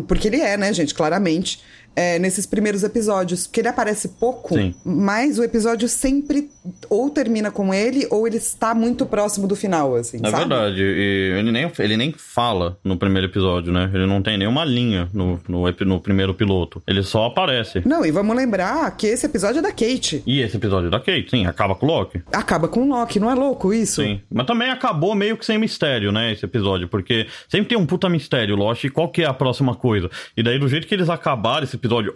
[0.07, 0.93] Porque ele é, né, gente?
[0.93, 1.61] Claramente.
[1.95, 3.47] É, nesses primeiros episódios.
[3.47, 4.73] Porque ele aparece pouco, Sim.
[4.83, 6.49] mas o episódio sempre
[6.89, 10.37] ou termina com ele ou ele está muito próximo do final, assim, É sabe?
[10.37, 10.81] verdade.
[10.81, 13.89] E ele nem, ele nem fala no primeiro episódio, né?
[13.93, 16.81] Ele não tem nenhuma linha no, no, no primeiro piloto.
[16.87, 17.81] Ele só aparece.
[17.85, 20.23] Não, e vamos lembrar que esse episódio é da Kate.
[20.25, 22.21] E esse episódio da Kate, sim, acaba com o Loki.
[22.31, 24.01] Acaba com o Loki, não é louco isso?
[24.03, 24.21] Sim.
[24.31, 26.31] Mas também acabou meio que sem mistério, né?
[26.33, 26.87] Esse episódio.
[26.87, 28.83] Porque sempre tem um puta mistério, Lost.
[28.83, 30.09] E qual que é a próxima coisa?
[30.35, 32.13] E daí, do jeito que eles acabaram esse episódio,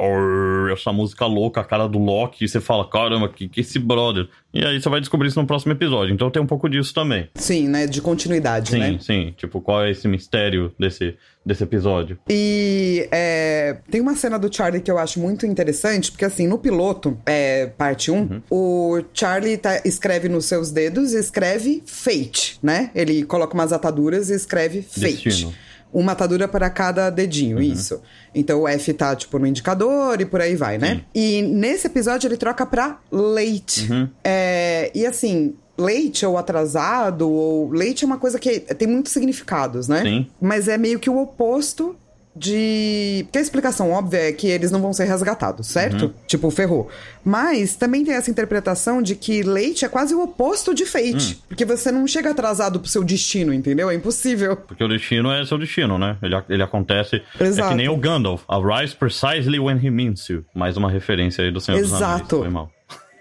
[0.71, 4.27] essa música louca, a cara do Loki, e você fala, caramba, que, que esse brother.
[4.53, 6.13] E aí você vai descobrir isso no próximo episódio.
[6.13, 7.27] Então tem um pouco disso também.
[7.35, 7.87] Sim, né?
[7.87, 8.97] De continuidade, Sim, né?
[9.01, 9.33] sim.
[9.35, 12.19] Tipo, qual é esse mistério desse, desse episódio?
[12.29, 16.59] E é, tem uma cena do Charlie que eu acho muito interessante, porque assim, no
[16.59, 22.91] piloto, é, parte 1, o Charlie tá- escreve nos seus dedos e escreve Fate, né?
[22.93, 25.23] Ele coloca umas ataduras e escreve Fate.
[25.23, 25.53] Destino.
[25.93, 28.01] Uma atadura para cada dedinho, isso.
[28.33, 31.03] Então o F tá, tipo, no indicador e por aí vai, né?
[31.13, 33.87] E nesse episódio ele troca pra late.
[34.23, 39.87] É, e assim, late ou atrasado, ou late é uma coisa que tem muitos significados,
[39.87, 40.01] né?
[40.01, 40.27] Sim.
[40.41, 41.95] Mas é meio que o oposto
[42.35, 43.23] de.
[43.25, 46.13] Porque a explicação óbvia é que eles não vão ser resgatados, certo?
[46.25, 46.89] Tipo, ferrou.
[47.23, 51.41] Mas também tem essa interpretação de que leite é quase o oposto de fate.
[51.47, 53.89] Porque você não chega atrasado pro seu destino, entendeu?
[53.89, 54.55] É impossível.
[54.55, 56.17] Porque o destino é seu destino, né?
[56.21, 57.21] Ele, ele acontece.
[57.39, 57.69] É Exato.
[57.69, 58.43] que nem o Gandalf.
[58.47, 60.43] Arise precisely when he means to.
[60.55, 62.13] Mais uma referência aí do Senhor dos Anéis.
[62.13, 62.39] Exato.
[62.39, 62.71] Foi mal.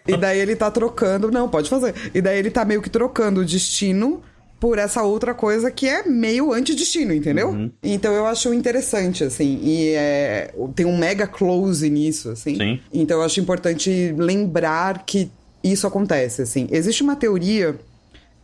[0.07, 1.31] E daí ele tá trocando.
[1.31, 1.94] Não, pode fazer.
[2.12, 4.22] E daí ele tá meio que trocando o destino
[4.62, 7.48] por essa outra coisa que é meio antidestino, entendeu?
[7.48, 7.68] Uhum.
[7.83, 9.59] Então eu acho interessante, assim.
[9.61, 12.55] E é, tem um mega close nisso, assim.
[12.57, 12.81] Sim.
[12.92, 15.29] Então eu acho importante lembrar que
[15.64, 16.68] isso acontece, assim.
[16.70, 17.75] Existe uma teoria.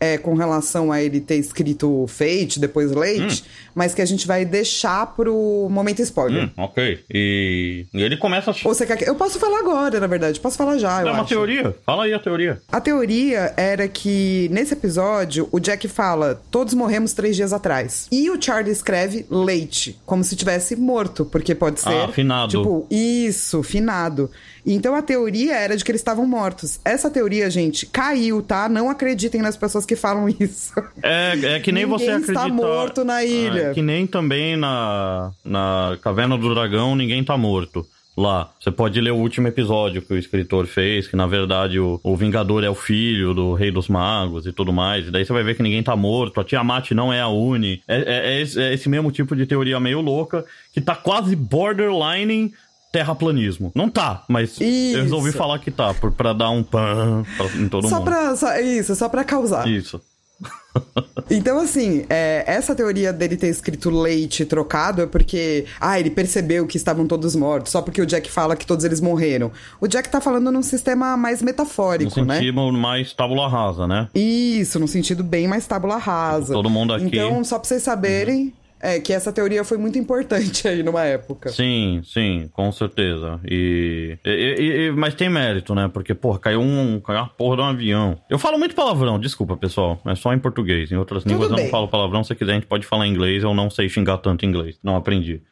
[0.01, 4.45] É, com relação a ele ter escrito Fate, depois Late, mas que a gente vai
[4.45, 6.45] deixar pro momento spoiler.
[6.45, 7.05] Hum, ok.
[7.13, 8.55] E, e ele começa a.
[8.65, 9.09] Ou você quer que...
[9.09, 10.39] Eu posso falar agora, na verdade.
[10.41, 11.29] Posso falar já, eu é uma acho.
[11.29, 11.75] teoria.
[11.85, 12.61] Fala aí a teoria.
[12.71, 18.07] A teoria era que nesse episódio o Jack fala: todos morremos três dias atrás.
[18.11, 21.89] E o Charlie escreve late, como se tivesse morto, porque pode ser.
[21.89, 22.51] Ah, finado.
[22.51, 24.31] Tipo, isso, finado.
[24.75, 26.79] Então a teoria era de que eles estavam mortos.
[26.85, 28.69] Essa teoria, gente, caiu, tá?
[28.69, 30.73] Não acreditem nas pessoas que falam isso.
[31.03, 32.49] É, é que nem Ninguém você está acredita.
[32.55, 33.71] morto na ilha.
[33.71, 37.87] É que nem também na, na Caverna do Dragão ninguém tá morto.
[38.17, 38.51] Lá.
[38.59, 42.17] Você pode ler o último episódio que o escritor fez, que na verdade o, o
[42.17, 45.07] Vingador é o filho do Rei dos Magos e tudo mais.
[45.07, 46.41] E daí você vai ver que ninguém tá morto.
[46.41, 47.81] A Tiamat não é a Uni.
[47.87, 51.37] É, é- é esse, é esse mesmo tipo de teoria meio louca que tá quase
[51.37, 52.53] borderline
[52.93, 53.71] terraplanismo.
[53.75, 55.01] Não tá, mas eu Isso.
[55.03, 57.25] resolvi falar que tá, por, pra dar um pan
[57.57, 58.05] em todo só mundo.
[58.05, 58.37] pra.
[58.37, 59.67] Só, isso, só pra causar.
[59.69, 60.01] Isso.
[61.31, 66.67] Então, assim, é, essa teoria dele ter escrito leite trocado é porque, ah, ele percebeu
[66.67, 69.53] que estavam todos mortos, só porque o Jack fala que todos eles morreram.
[69.81, 72.37] O Jack tá falando num sistema mais No metafórico, né?
[72.39, 74.09] sentido mais tábula rasa, né?
[74.15, 76.55] Isso, num sentido bem mais tábula rasa.
[76.55, 80.67] Todo mundo aqui- Então, só pra vocês saberem, É, que essa teoria foi muito importante
[80.69, 81.49] aí numa época.
[81.51, 83.41] Sim, sim, com certeza.
[83.45, 85.89] E, e- e- mas tem mérito, né?
[85.93, 87.01] Porque, porra, caiu um.
[87.01, 88.21] Caiu uma porra de um avião.
[88.31, 90.01] Eu falo muito palavrão, desculpa, pessoal.
[90.07, 90.93] É só em português.
[90.93, 91.65] Em outras Tudo línguas eu bem.
[91.65, 92.23] não falo palavrão.
[92.23, 93.43] Se quiser, a gente pode falar inglês.
[93.43, 94.79] Eu não sei xingar tanto inglês.
[94.83, 95.43] Não aprendi.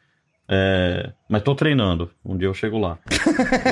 [0.49, 2.09] É, mas tô treinando.
[2.23, 2.97] Um dia eu chego lá.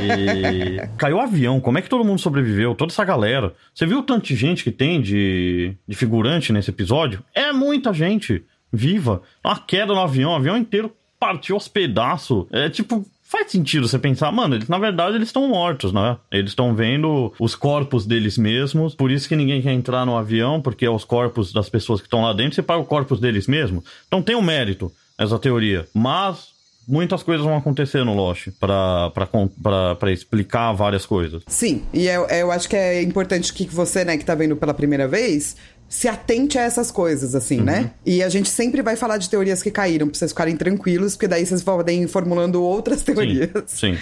[0.02, 1.60] E caiu o avião.
[1.62, 2.76] Como é que todo mundo sobreviveu?
[2.76, 3.54] Toda essa galera.
[3.74, 7.24] Você viu o tanto de gente que tem de, de figurante nesse episódio?
[7.34, 9.22] É muita gente viva.
[9.44, 12.46] Uma queda no avião, o avião inteiro partiu aos pedaços.
[12.52, 13.06] É tipo.
[13.28, 16.16] Faz sentido você pensar, mano, eles na verdade eles estão mortos, né?
[16.32, 20.62] Eles estão vendo os corpos deles mesmos, por isso que ninguém quer entrar no avião,
[20.62, 23.48] porque é os corpos das pessoas que estão lá dentro, você paga o corpos deles
[23.48, 23.84] mesmos.
[24.08, 25.88] Então tem um mérito essa teoria.
[25.92, 26.50] Mas
[26.88, 31.44] muitas coisas vão acontecer no Lost pra explicar várias coisas.
[31.48, 34.74] Sim, e eu, eu acho que é importante que você, né, que tá vendo pela
[34.74, 35.56] primeira vez,
[35.88, 37.92] se atente a essas coisas, assim, né?
[38.06, 41.28] E a gente sempre vai falar de teorias que caíram, pra vocês ficarem tranquilos, porque
[41.28, 43.50] daí vocês podem ir formulando outras teorias.
[43.68, 43.98] Sim.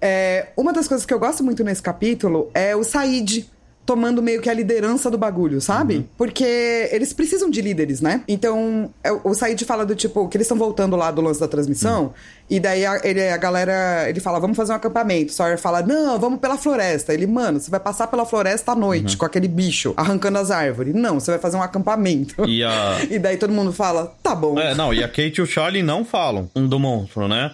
[0.00, 3.46] É, uma das coisas que eu gosto muito nesse capítulo é o Said
[3.90, 6.06] tomando meio que a liderança do bagulho, sabe?
[6.16, 8.22] Porque eles precisam de líderes, né?
[8.28, 8.88] Então,
[9.24, 12.14] o Said fala do tipo, que eles estão voltando lá do lance da transmissão,
[12.48, 15.32] e daí a, ele, a galera, ele fala, vamos fazer um acampamento.
[15.32, 17.12] Sawyer fala, não, vamos pela floresta.
[17.12, 20.94] Ele, mano, você vai passar pela floresta à noite, com aquele bicho, arrancando as árvores.
[20.94, 22.44] Não, você vai fazer um acampamento.
[22.48, 24.56] E a- e daí todo mundo fala, tá bom.
[24.56, 27.50] É, não, e a Kate e o Charlie não falam do monstro, né?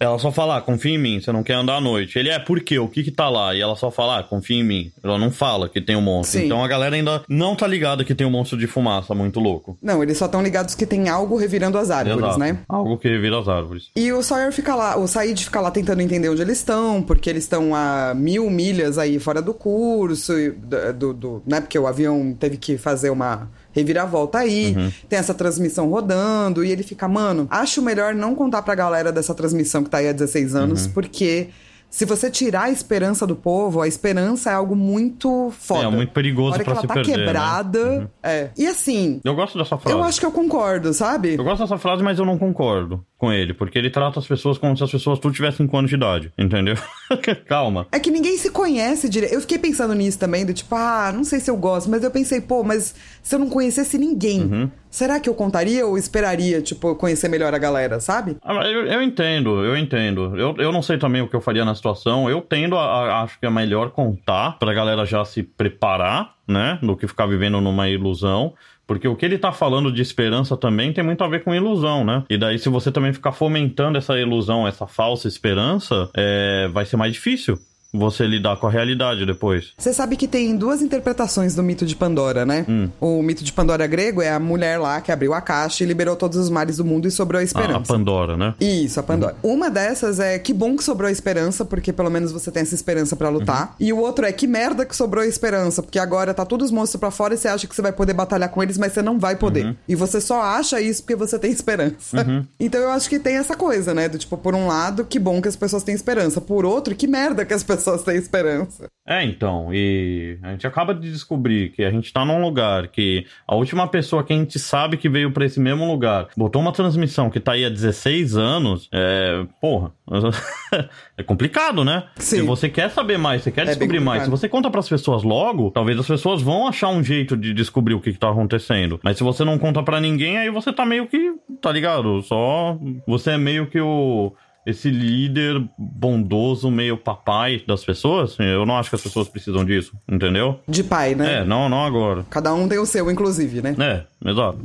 [0.00, 2.18] Ela só fala, ah, confia em mim, você não quer andar à noite.
[2.18, 2.78] Ele é, por quê?
[2.78, 3.54] O que que tá lá?
[3.54, 4.92] E ela só fala, ah, confia em mim.
[5.02, 6.40] Ela não fala que tem um monstro.
[6.40, 6.46] Sim.
[6.46, 9.78] Então a galera ainda não tá ligada que tem um monstro de fumaça muito louco.
[9.82, 12.38] Não, eles só estão ligados que tem algo revirando as árvores, Exato.
[12.38, 12.58] né?
[12.68, 13.90] Algo que revira as árvores.
[13.96, 17.30] E o Sawyer fica lá, o Said fica lá tentando entender onde eles estão, porque
[17.30, 21.60] eles estão a mil milhas aí fora do curso, do, do- do- né?
[21.60, 24.74] Porque o avião teve que fazer uma reviravolta aí,
[25.08, 29.34] tem essa transmissão rodando, e ele fica, mano, acho melhor não contar pra galera dessa
[29.34, 31.48] transmissão que tá aí há 16 anos, porque
[31.94, 35.84] se você tirar a esperança do povo, a esperança é algo muito foda.
[35.84, 37.24] É, muito perigoso que pra ela se tá perder, né?
[37.24, 38.10] quebrada.
[38.20, 38.50] É.
[38.58, 39.96] E assim, Eu gosto dessa frase.
[39.96, 41.36] eu acho que eu concordo, sabe?
[41.36, 44.58] Eu gosto dessa frase, mas eu não concordo com ele, porque ele trata as pessoas
[44.58, 46.74] como se as pessoas tudo tivessem 5 anos de idade, entendeu?
[47.46, 47.86] Calma.
[47.92, 49.32] É que ninguém se conhece direito.
[49.32, 52.10] Eu fiquei pensando nisso também, do tipo, ah, não sei se eu gosto, mas eu
[52.10, 52.92] pensei, pô, mas
[53.24, 54.70] se eu não conhecesse ninguém, Uhum.
[54.90, 58.36] será que eu contaria ou esperaria, tipo, conhecer melhor a galera, sabe?
[58.42, 60.36] Ah, Eu, eu entendo, eu entendo.
[60.38, 62.28] Eu, eu não sei também o que eu faria na situação.
[62.30, 66.78] Eu tendo a, a- acho que é melhor contar pra galera já se preparar, né?
[66.82, 68.52] Do que ficar vivendo numa ilusão.
[68.86, 72.04] Porque o que ele tá falando de esperança também tem muito a ver com ilusão,
[72.04, 72.22] né?
[72.28, 76.98] E daí, se você também ficar fomentando essa ilusão, essa falsa esperança, é, vai ser
[76.98, 77.58] mais difícil
[77.94, 79.72] você lidar com a realidade depois.
[79.78, 82.66] Você sabe que tem duas interpretações do mito de Pandora, né?
[82.68, 82.88] Hum.
[83.00, 86.16] O mito de Pandora grego é a mulher lá que abriu a caixa e liberou
[86.16, 87.92] todos os mares do mundo e sobrou a A, a esperança.
[87.92, 88.54] Pandora, né?
[88.60, 89.36] Isso, a Pandora.
[89.42, 92.74] Uma dessas é que bom que sobrou a esperança, porque pelo menos você tem essa
[92.74, 93.76] esperança pra lutar.
[93.78, 96.72] E o outro é que merda que sobrou a esperança, porque agora tá todos os
[96.72, 99.02] monstros pra fora e você acha que você vai poder batalhar com eles, mas você
[99.02, 99.76] não vai poder.
[99.86, 102.24] E você só acha isso porque você tem esperança.
[102.58, 104.08] Então eu acho que tem essa coisa, né?
[104.08, 106.40] Do tipo, por um lado, que bom que as pessoas têm esperança.
[106.40, 108.88] Por outro, que merda que as pessoas têm esperança.
[109.06, 113.26] É, então, e a gente acaba de descobrir que a gente tá num lugar que
[113.46, 116.72] a última pessoa que a gente sabe que veio pra esse mesmo lugar botou uma
[116.72, 119.44] transmissão que tá aí há 16 anos, é.
[119.60, 119.92] Porra.
[121.18, 122.04] é complicado, né?
[122.16, 122.36] Sim.
[122.36, 125.22] Se você quer saber mais, você quer É descobrir mais, se você conta pras pessoas
[125.22, 128.98] logo, talvez as pessoas vão achar um jeito de descobrir o que, que tá acontecendo.
[129.02, 131.34] Mas se você não conta pra ninguém, aí você tá meio que.
[131.60, 132.22] Tá ligado?
[132.22, 132.78] Só.
[133.06, 134.32] Você é meio que o
[134.66, 139.92] esse líder bondoso, meio papai das pessoas, eu não acho que as pessoas precisam disso,
[140.08, 140.60] entendeu?
[140.66, 141.40] De pai, né?
[141.40, 142.24] É, não, não agora.
[142.30, 143.76] Cada um tem o seu, inclusive, né?
[143.78, 144.58] É, exato.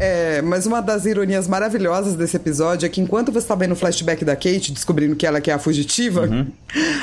[0.00, 3.76] É, mas uma das ironias maravilhosas desse episódio é que enquanto você tá vendo o
[3.76, 6.46] flashback da Kate, descobrindo que ela que é a fugitiva, Uhum.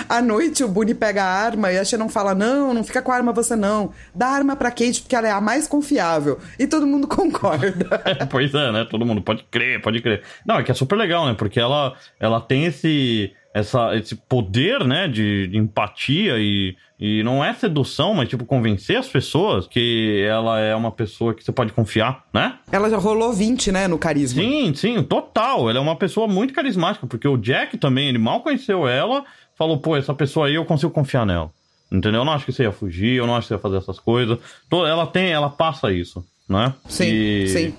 [0.09, 3.11] à noite o Boone pega a arma e a Shannon fala: Não, não fica com
[3.11, 3.91] a arma você não.
[4.13, 6.39] Dá a arma pra Kate porque ela é a mais confiável.
[6.59, 8.01] E todo mundo concorda.
[8.05, 8.85] É, pois é, né?
[8.89, 10.23] Todo mundo pode crer, pode crer.
[10.45, 11.35] Não, é que é super legal, né?
[11.37, 15.07] Porque ela, ela tem esse, essa, esse poder, né?
[15.07, 20.59] De, de empatia e, e não é sedução, mas tipo convencer as pessoas que ela
[20.59, 22.59] é uma pessoa que você pode confiar, né?
[22.69, 24.41] ela já rolou 20, né, no carisma.
[24.41, 25.69] Sim, sim, total.
[25.69, 29.23] Ela é uma pessoa muito carismática, porque o Jack também, ele mal conheceu ela,
[29.57, 31.49] falou, pô, essa pessoa aí eu consigo confiar nela.
[31.89, 32.21] Entendeu?
[32.21, 33.99] Eu não acho que você ia fugir, eu não acho que você ia fazer essas
[33.99, 34.37] coisas.
[34.69, 36.73] Ela tem, ela passa isso, né?
[36.89, 37.73] Sim, sim.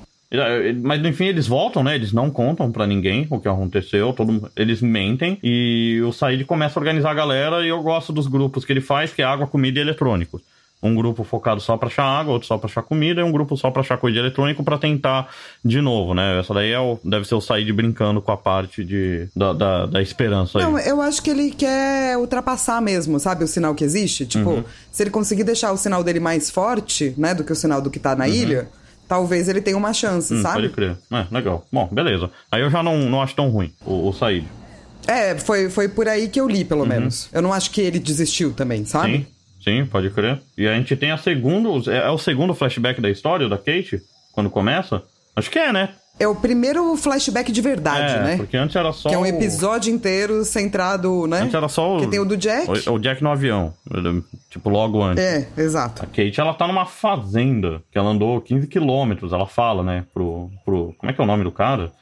[0.82, 1.94] Mas enfim, eles voltam, né?
[1.94, 4.50] Eles não contam pra ninguém o que aconteceu, todo...
[4.56, 8.64] eles mentem e o Said começa a organizar a galera e eu gosto dos grupos
[8.64, 10.42] que ele faz, que é água, comida e eletrônicos.
[10.82, 13.56] Um grupo focado só pra achar água, outro só pra achar comida, e um grupo
[13.56, 15.28] só pra achar coisa de eletrônico pra tentar
[15.64, 16.38] de novo, né?
[16.38, 19.86] Essa daí é o, deve ser o Said brincando com a parte de, da, da,
[19.86, 20.64] da esperança aí.
[20.64, 24.26] Não, eu acho que ele quer ultrapassar mesmo, sabe, o sinal que existe.
[24.26, 24.64] Tipo, Uhum.
[24.92, 27.90] se ele conseguir deixar o sinal dele mais forte, né, do que o sinal do
[27.90, 28.68] que tá na ilha,
[29.08, 30.40] talvez ele tenha uma chance, Uhum.
[30.40, 30.62] Hum, sabe?
[30.62, 30.96] Pode crer.
[31.12, 31.66] É, legal.
[31.72, 32.30] Bom, beleza.
[32.50, 34.44] Aí eu já não, não acho tão ruim o, o Said.
[35.06, 37.28] É, foi, foi por aí que eu li, pelo menos.
[37.32, 39.12] Eu não acho que ele desistiu também, sabe?
[39.14, 39.18] Uhum.
[39.20, 39.26] Sim,
[39.82, 40.40] sim, pode crer.
[40.58, 41.90] E a gente tem a segundo.
[41.90, 44.02] É, é o segundo flashback da história da Kate?
[44.32, 45.02] Quando começa?
[45.34, 45.90] Acho que é, né?
[46.18, 48.36] É o primeiro flashback de verdade, é, né?
[48.38, 49.08] porque antes era só.
[49.08, 51.40] Que é um episódio inteiro centrado, né?
[51.40, 52.00] Antes era só o.
[52.00, 52.88] Que tem o do Jack.
[52.88, 53.74] O, o Jack no avião.
[54.48, 55.22] Tipo, logo antes.
[55.22, 56.02] É, exato.
[56.02, 60.50] A Kate, ela tá numa fazenda, que ela andou 15 quilômetros, ela fala, né, pro,
[60.64, 60.94] pro...
[60.96, 61.92] Como é que é o nome do cara?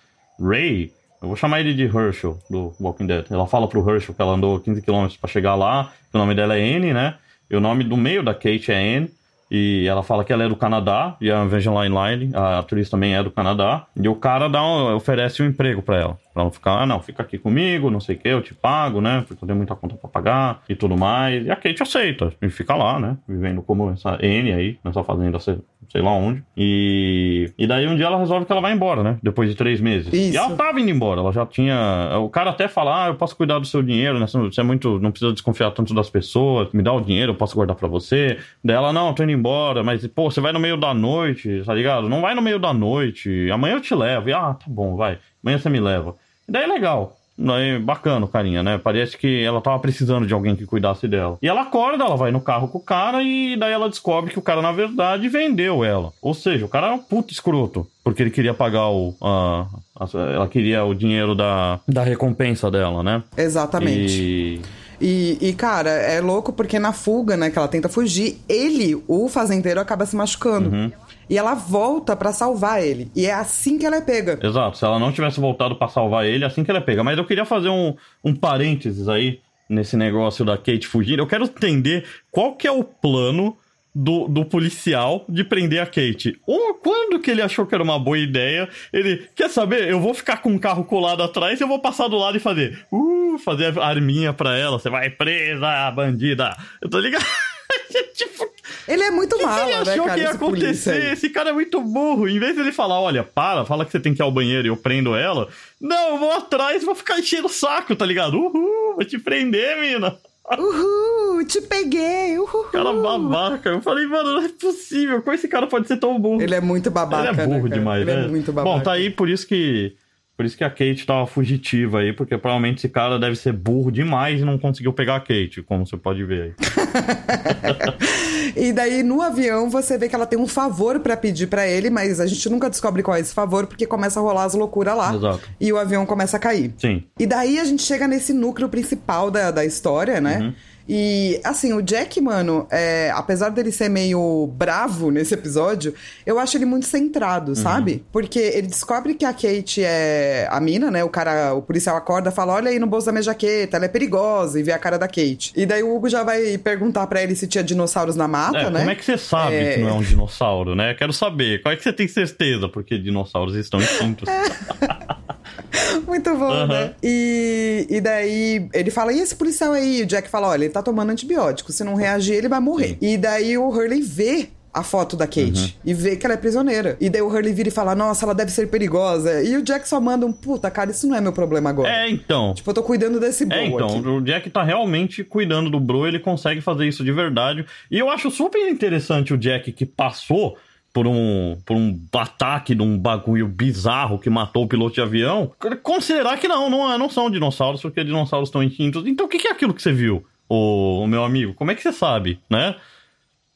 [0.41, 0.93] Ray?
[1.21, 3.25] Eu vou chamar ele de Herschel, do Walking Dead.
[3.31, 6.35] Ela fala pro Herschel que ela andou 15 quilômetros pra chegar lá, que o nome
[6.35, 7.15] dela é Anne, né?
[7.51, 9.11] E o nome do meio da Kate é Anne.
[9.51, 13.15] E ela fala que ela é do Canadá, e a Evangeline Line, a atriz também
[13.15, 13.85] é do Canadá.
[13.97, 16.19] E o cara dá um- oferece um emprego pra ela.
[16.35, 19.01] Pra ela ficar, ah, não, fica aqui comigo, não sei o que, eu te pago,
[19.01, 19.25] né?
[19.27, 21.47] Porque eu tenho muita conta pra pagar e tudo mais.
[21.47, 23.17] E a Kate aceita, e fica lá, né?
[23.29, 26.43] Vivendo como essa N aí, nessa fazenda, sei, sei lá onde.
[26.57, 29.17] E, e daí um dia ela resolve que ela vai embora, né?
[29.23, 30.13] Depois de três meses.
[30.13, 30.35] Isso.
[30.35, 32.19] E ela tava indo embora, ela já tinha.
[32.19, 34.27] O cara até fala, ah, eu posso cuidar do seu dinheiro, né?
[34.27, 34.99] Você é muito.
[34.99, 38.39] Não precisa desconfiar tanto das pessoas, me dá o dinheiro, eu posso guardar pra você.
[38.65, 41.73] Daí ela, não, tô indo embora, mas, pô, você vai no meio da noite, tá
[41.73, 42.09] ligado?
[42.09, 44.29] Não vai no meio da noite, amanhã eu te levo.
[44.29, 45.19] E, ah, tá bom, vai.
[45.45, 46.17] Amanhã você me leva.
[46.49, 47.17] E daí é legal.
[47.37, 48.79] Daí, bacana o carinha, né?
[48.79, 51.37] Parece que ela tava precisando de alguém que cuidasse dela.
[51.43, 54.39] E ela acorda, ela vai no carro com o cara e daí ela descobre que
[54.39, 56.13] o cara, na verdade, vendeu ela.
[56.23, 57.87] Ou seja, o cara é um puto escroto.
[58.05, 59.17] Porque ele queria pagar o.
[59.21, 59.67] a-
[59.99, 63.21] a- ela queria o dinheiro da, da recompensa dela, né?
[63.37, 64.23] Exatamente.
[64.23, 64.61] E.
[65.01, 69.29] E, e, cara, é louco porque na fuga, né, que ela tenta fugir, ele, o
[69.29, 70.71] fazendeiro, acaba se machucando.
[70.71, 70.93] Uhum.
[71.29, 73.11] E ela volta pra salvar ele.
[73.15, 74.39] E é assim que ela é pega.
[74.43, 77.05] Exato, se ela não tivesse voltado pra salvar ele, assim que ela pega.
[77.05, 81.19] Mas eu queria fazer um, um parênteses aí nesse negócio da Kate fugir.
[81.19, 83.57] Eu quero entender qual que é o plano
[83.95, 86.39] do, do policial de prender a Kate.
[86.47, 90.13] Ou quando que ele achou que era uma boa ideia, ele, quer saber, eu vou
[90.13, 93.39] ficar com um carro colado atrás e eu vou passar do lado e fazer, uh,
[93.39, 96.57] fazer a arminha pra ela, você vai presa, bandida.
[96.83, 97.25] Eu tô ligado?
[98.15, 98.54] tipo,
[98.87, 100.15] Ele é muito que mala, ele né, achou cara?
[100.15, 101.13] que ia acontecer?
[101.13, 102.29] Esse cara é muito burro.
[102.29, 104.71] Em vez dele falar, olha, para, fala que você tem que ir ao banheiro e
[104.71, 105.49] eu prendo ela.
[105.81, 108.37] Não, eu vou atrás e vou ficar enchendo o saco, tá ligado?
[108.37, 110.17] Uhul, vou te prender, mina.
[110.59, 112.65] Uhul, te peguei, uhul.
[112.65, 113.71] Cara babaca.
[113.71, 115.23] Eu falei, mano, não é possível.
[115.23, 116.43] Como esse cara pode ser tão burro?
[116.43, 118.25] Ele é muito babaca, Ele é burro né, demais, Ele né?
[118.27, 118.77] é muito babaca.
[118.77, 119.95] Bom, tá aí por isso que.
[120.37, 123.91] Por isso que a Kate tava fugitiva aí, porque provavelmente esse cara deve ser burro
[123.91, 126.55] demais e não conseguiu pegar a Kate, como você pode ver aí.
[128.57, 131.91] E daí, no avião, você vê que ela tem um favor pra pedir pra ele,
[131.91, 134.97] mas a gente nunca descobre qual é esse favor, porque começa a rolar as loucuras
[134.97, 135.15] lá.
[135.15, 135.41] Exato.
[135.61, 136.73] E o avião começa a cair.
[136.79, 137.03] Sim.
[137.19, 140.39] E daí a gente chega nesse núcleo principal da, da história, né?
[140.39, 140.55] Uhum.
[140.89, 145.95] E, assim, o Jack, mano, é, apesar dele ser meio bravo nesse episódio,
[146.27, 147.55] eu acho ele muito centrado, Uhum.
[147.55, 148.05] sabe?
[148.13, 151.03] Porque ele descobre que a Kate é a mina, né?
[151.03, 153.87] O cara, o policial acorda e fala: Olha aí no bolso da minha jaqueta, ela
[153.87, 155.53] é perigosa, e vê a cara da Kate.
[155.57, 158.71] E daí o Hugo já vai perguntar pra ele se tinha dinossauros na mata, É,
[158.71, 158.79] né?
[158.81, 159.75] como é que você sabe É.
[159.75, 160.93] que não é um dinossauro, né?
[160.95, 161.63] Quero saber.
[161.63, 162.69] Qual é que você tem certeza?
[162.69, 164.29] Porque dinossauros estão extintos.
[166.07, 166.95] Muito bom, né?
[167.03, 170.03] E, e daí ele fala: e esse policial aí?
[170.03, 171.73] O Jack fala: olha, ele tá tomando antibiótico.
[171.73, 172.97] Se não reagir, ele vai morrer.
[173.01, 174.49] E daí o Hurley vê.
[174.77, 175.71] A foto da Kate Uhum.
[175.85, 176.97] e vê que ela é prisioneira.
[177.01, 179.41] E daí o Hurley vira e fala: Nossa, ela deve ser perigosa.
[179.45, 181.89] E o Jack só manda um puta, cara, isso não é meu problema agora.
[181.89, 182.53] É, então.
[182.55, 184.09] Tipo, eu tô cuidando desse bro É, então, aqui.
[184.09, 187.65] o Jack tá realmente cuidando do Bro, ele consegue fazer isso de verdade.
[187.89, 190.57] E eu acho super interessante o Jack que passou
[190.95, 195.51] por um, por um ataque de um bagulho bizarro que matou o piloto de avião.
[195.83, 199.05] Considerar que não, não, é- não são dinossauros, porque dinossauros estão extintos.
[199.05, 201.53] Então o que que é aquilo que você viu, o, meu amigo?
[201.55, 202.77] Como é que você sabe, né?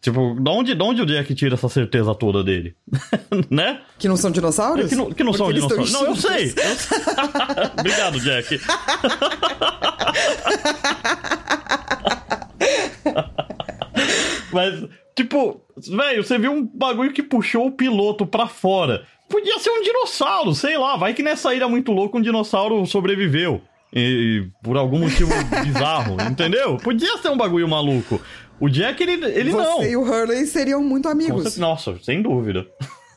[0.00, 2.74] Tipo, de onde, de onde o Jack tira essa certeza toda dele?
[3.48, 3.82] né?
[4.00, 4.88] Que não são dinossauros?
[4.88, 5.92] Que não, que não são dinossauros.
[5.92, 6.46] Não, eu sei.
[6.46, 6.98] eu sei.
[7.78, 8.60] Obrigado, Jack.
[14.52, 14.82] Mas,
[15.24, 19.04] tipo, velho, você viu um bagulho que puxou o piloto pra fora.
[19.28, 20.96] Podia ser um dinossauro, sei lá.
[20.96, 23.60] Vai que nessa ilha muito louca um dinossauro sobreviveu.
[23.94, 25.30] E, por algum motivo
[25.64, 26.76] bizarro, entendeu?
[26.76, 28.20] Podia ser um bagulho maluco.
[28.60, 29.84] O Jack, ele, ele Você não.
[29.84, 31.56] e o Hurley seriam muito amigos.
[31.56, 32.66] Nossa, sem dúvida.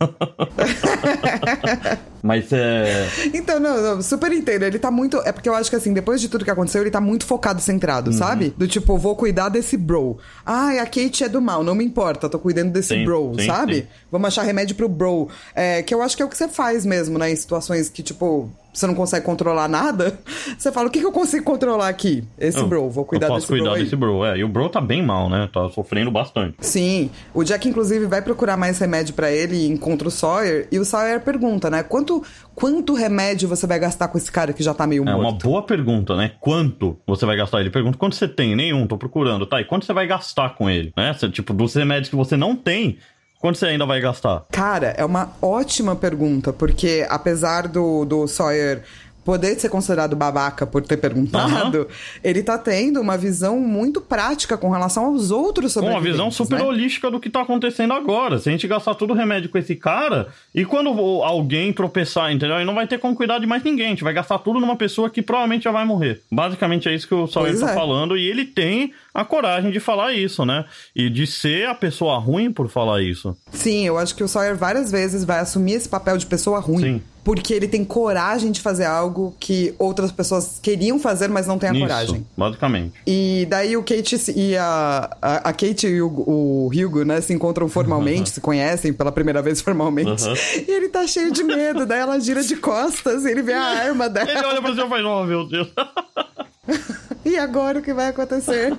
[2.23, 3.07] Mas é.
[3.33, 4.63] Então, não, não, super entendo.
[4.63, 5.17] Ele tá muito.
[5.25, 7.59] É porque eu acho que assim, depois de tudo que aconteceu, ele tá muito focado,
[7.61, 8.17] centrado, Uhum.
[8.17, 8.53] sabe?
[8.55, 10.17] Do tipo, vou cuidar desse bro.
[10.45, 13.47] Ai, a Kate é do mal, não me importa, tô cuidando desse Sim, bro, sim,
[13.47, 13.75] sabe?
[13.75, 13.87] sim.
[14.12, 15.29] Vamos achar remédio pro bro.
[15.56, 17.31] É, que eu acho que é o que você faz mesmo, né?
[17.31, 20.17] Em situações que, tipo, você não consegue controlar nada.
[20.58, 22.24] Você fala, o que, que eu consigo controlar aqui?
[22.38, 24.26] Esse Eu- bro, vou cuidar eu posso desse cuidar bro desse bro.
[24.26, 25.50] É, e o bro tá bem mal, né?
[25.52, 26.56] Tá sofrendo bastante.
[26.60, 30.78] Sim, o Jack inclusive vai procurar mais remédio pra ele e encontra o Sawyer e
[30.80, 31.84] o Sawyer pergunta, né?
[31.84, 32.24] Quanto
[32.56, 35.19] quanto remédio você vai gastar com esse cara que já tá meio É morto?
[35.22, 36.32] uma boa pergunta, né?
[36.40, 37.60] Quanto você vai gastar?
[37.62, 38.56] Ele pergunta quanto você tem?
[38.56, 39.46] Nenhum, tô procurando.
[39.46, 40.94] Tá, e quanto você vai gastar com ele?
[40.96, 41.13] Né?
[41.32, 42.98] Tipo, dos remédios que você não tem,
[43.42, 44.44] quanto você ainda vai gastar?
[44.52, 48.83] Cara, é uma ótima pergunta, porque apesar do, do Sawyer
[49.23, 51.87] poder ser considerado babaca por ter perguntado,
[52.23, 56.60] ele tá tendo uma visão muito prática com relação aos outros Com uma visão super
[56.60, 56.65] né?
[56.65, 58.39] holística do que tá acontecendo agora.
[58.39, 60.89] Se a gente gastar todo o remédio com esse cara, e quando
[61.23, 62.56] alguém tropeçar, entendeu?
[62.56, 63.87] Aí não vai ter como cuidar de mais ninguém.
[63.87, 66.21] A gente vai gastar tudo numa pessoa que provavelmente já vai morrer.
[66.31, 67.75] Basicamente é isso que o Sawyer Pois tá é.
[67.75, 70.65] falando, e ele tem a coragem de falar isso, né?
[70.95, 73.35] E de ser a pessoa ruim por falar isso.
[73.51, 76.81] Sim, eu acho que o Sawyer várias vezes vai assumir esse papel de pessoa ruim.
[76.81, 77.01] Sim.
[77.23, 81.69] Porque ele tem coragem de fazer algo que outras pessoas queriam fazer, mas não têm
[81.69, 82.27] a Isso, coragem.
[82.35, 82.93] basicamente.
[83.05, 87.31] E daí o Kate e a, a, a Kate e o, o Hugo, né, se
[87.31, 90.23] encontram formalmente, se conhecem pela primeira vez formalmente.
[90.23, 90.33] Uhum.
[90.67, 93.62] E ele tá cheio de medo, daí ela gira de costas e ele vê a
[93.62, 94.47] arma Ele dela.
[94.47, 95.67] olha pra você e faz, oh meu Deus.
[97.25, 98.73] E agora o que vai acontecer?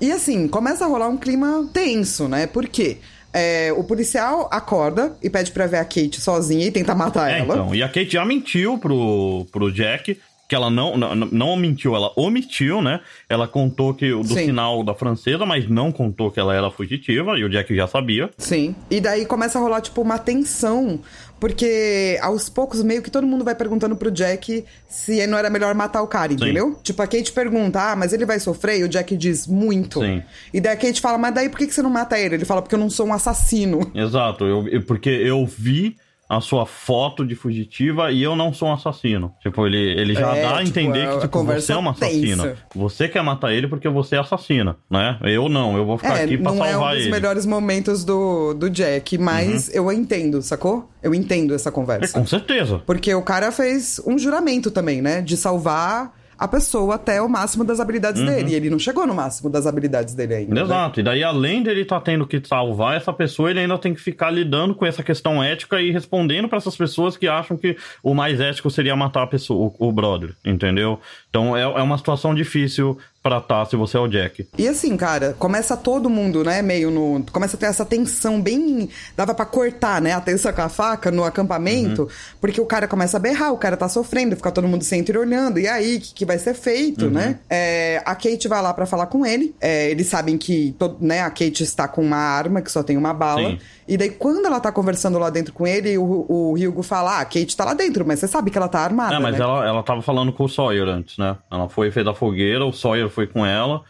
[0.00, 2.46] e assim, começa a rolar um clima tenso, né?
[2.46, 2.98] Por quê?
[3.32, 7.38] É, o policial acorda e pede pra ver a Kate sozinha e tenta matar É,
[7.40, 7.54] ela.
[7.54, 7.74] então.
[7.74, 10.20] E a Kate já mentiu pro, pro Jack.
[10.52, 13.00] Que ela não, não, não mentiu, ela omitiu, né?
[13.26, 14.44] Ela contou que o do Sim.
[14.48, 18.28] sinal da francesa, mas não contou que ela era fugitiva, e o Jack já sabia.
[18.36, 18.74] Sim.
[18.90, 21.00] E daí começa a rolar, tipo, uma tensão.
[21.40, 25.74] Porque aos poucos, meio que todo mundo vai perguntando pro Jack se não era melhor
[25.74, 26.78] matar o cara, entendeu?
[26.82, 28.78] Tipo, a Kate pergunta, ah, mas ele vai sofrer?
[28.80, 30.00] E o Jack diz, muito.
[30.00, 30.22] Sim.
[30.52, 32.34] E daí a Kate fala, mas daí por que você não mata ele?
[32.36, 33.90] Ele fala, porque eu não sou um assassino.
[33.94, 35.96] Exato, eu- porque eu vi
[36.34, 39.34] a sua foto de fugitiva e eu não sou um assassino.
[39.42, 41.90] Tipo, ele, ele já É, dá a tipo, entender é que tipo, você é uma
[41.90, 42.42] assassina.
[42.44, 42.56] tensa.
[42.74, 45.18] Você quer matar ele porque você é assassina, né?
[45.24, 47.10] Eu não, eu vou ficar É, aqui pra não é um salvar dos ele.
[47.10, 50.88] melhores momentos do, do Jack, mas eu entendo, sacou?
[51.02, 52.18] Eu entendo essa É, conversa.
[52.18, 52.80] com certeza.
[52.86, 55.20] Porque o cara fez um juramento também, né?
[55.20, 58.50] De salvar a pessoa até o máximo das habilidades dele.
[58.50, 60.52] E ele não chegou no máximo das habilidades dele ainda.
[60.52, 60.62] né?
[60.62, 64.00] Exato, e daí além dele estar tendo que salvar essa pessoa, ele ainda tem que
[64.00, 68.12] ficar lidando com essa questão ética e respondendo pra essas pessoas que acham que o
[68.12, 70.98] mais ético seria matar a pessoa, o, o brother, entendeu?
[71.30, 74.48] Então é, é uma situação difícil pra tá se você é o Jack.
[74.58, 77.24] E assim, cara, começa todo mundo, né, meio no...
[77.32, 78.88] Começa a ter essa tensão bem...
[79.16, 82.08] Dava pra cortar, né, a tensão com a faca no acampamento,
[82.40, 85.58] porque o cara começa a berrar, o cara tá sofrendo, fica todo mundo sempre olhando,
[85.58, 87.38] e aí, o que, que vai ser feito, né?
[87.48, 91.20] É, a Kate vai lá pra falar com ele, é, eles sabem que, to- né,
[91.22, 93.58] a Kate está com uma arma, que só tem uma bala, Sim.
[93.86, 97.20] e daí quando ela tá conversando lá dentro com ele, o, o Hugo fala, ah,
[97.20, 99.42] a Kate tá lá dentro, mas você sabe que ela tá armada, É, mas né?
[99.42, 101.36] ela, ela tava falando com o Sawyer antes, né?
[101.50, 103.82] Ela foi fez a fogueira, o Sawyer foi com ela.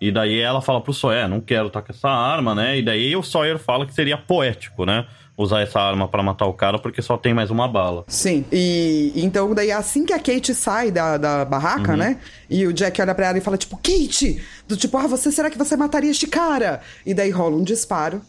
[0.00, 2.78] E daí ela fala pro Sawyer, "É, não quero estar com essa arma, né?
[2.78, 5.06] E daí o Sawyer fala que seria poético, né?
[5.36, 8.04] Usar essa arma pra matar o cara porque só tem mais uma bala.
[8.08, 12.18] Sim, e então daí assim que a Kate sai da, da barraca, né?
[12.48, 14.42] E o Jack olha pra ela e fala, tipo, Kate!
[14.68, 16.80] Do tipo, ah, você será que você mataria este cara?
[17.06, 18.20] E daí rola um disparo.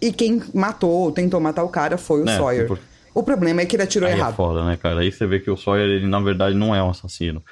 [0.00, 2.66] E quem matou ou tentou matar o cara foi o É, Sawyer.
[2.68, 2.78] por-
[3.14, 4.34] O problema é que ele atirou Aí é errado.
[4.36, 5.00] foda, né, cara?
[5.00, 7.42] Aí você vê que o Sawyer, ele na verdade não é um assassino.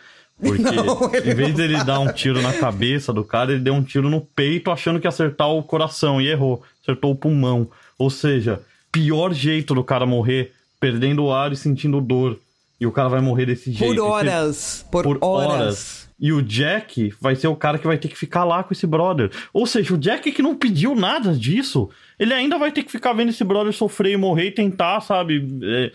[0.40, 3.82] Porque Não, em vez dele dar um tiro na cabeça do cara, ele deu um
[3.82, 6.62] tiro no peito achando que ia acertar o coração e errou.
[6.82, 7.68] Acertou o pulmão.
[7.98, 8.60] Ou seja,
[8.92, 12.38] pior jeito do cara morrer, perdendo o ar e sentindo dor.
[12.80, 13.84] E o cara vai morrer desse jeito.
[13.86, 14.86] Por Esse- horas.
[14.90, 15.50] Por, por horas.
[15.60, 16.06] horas.
[16.18, 18.86] E o Jack vai ser o cara que vai ter que ficar lá com esse
[18.86, 19.30] brother.
[19.52, 23.12] Ou seja, o Jack que não pediu nada disso, ele ainda vai ter que ficar
[23.12, 25.92] vendo esse brother sofrer e morrer e tentar, sabe, é,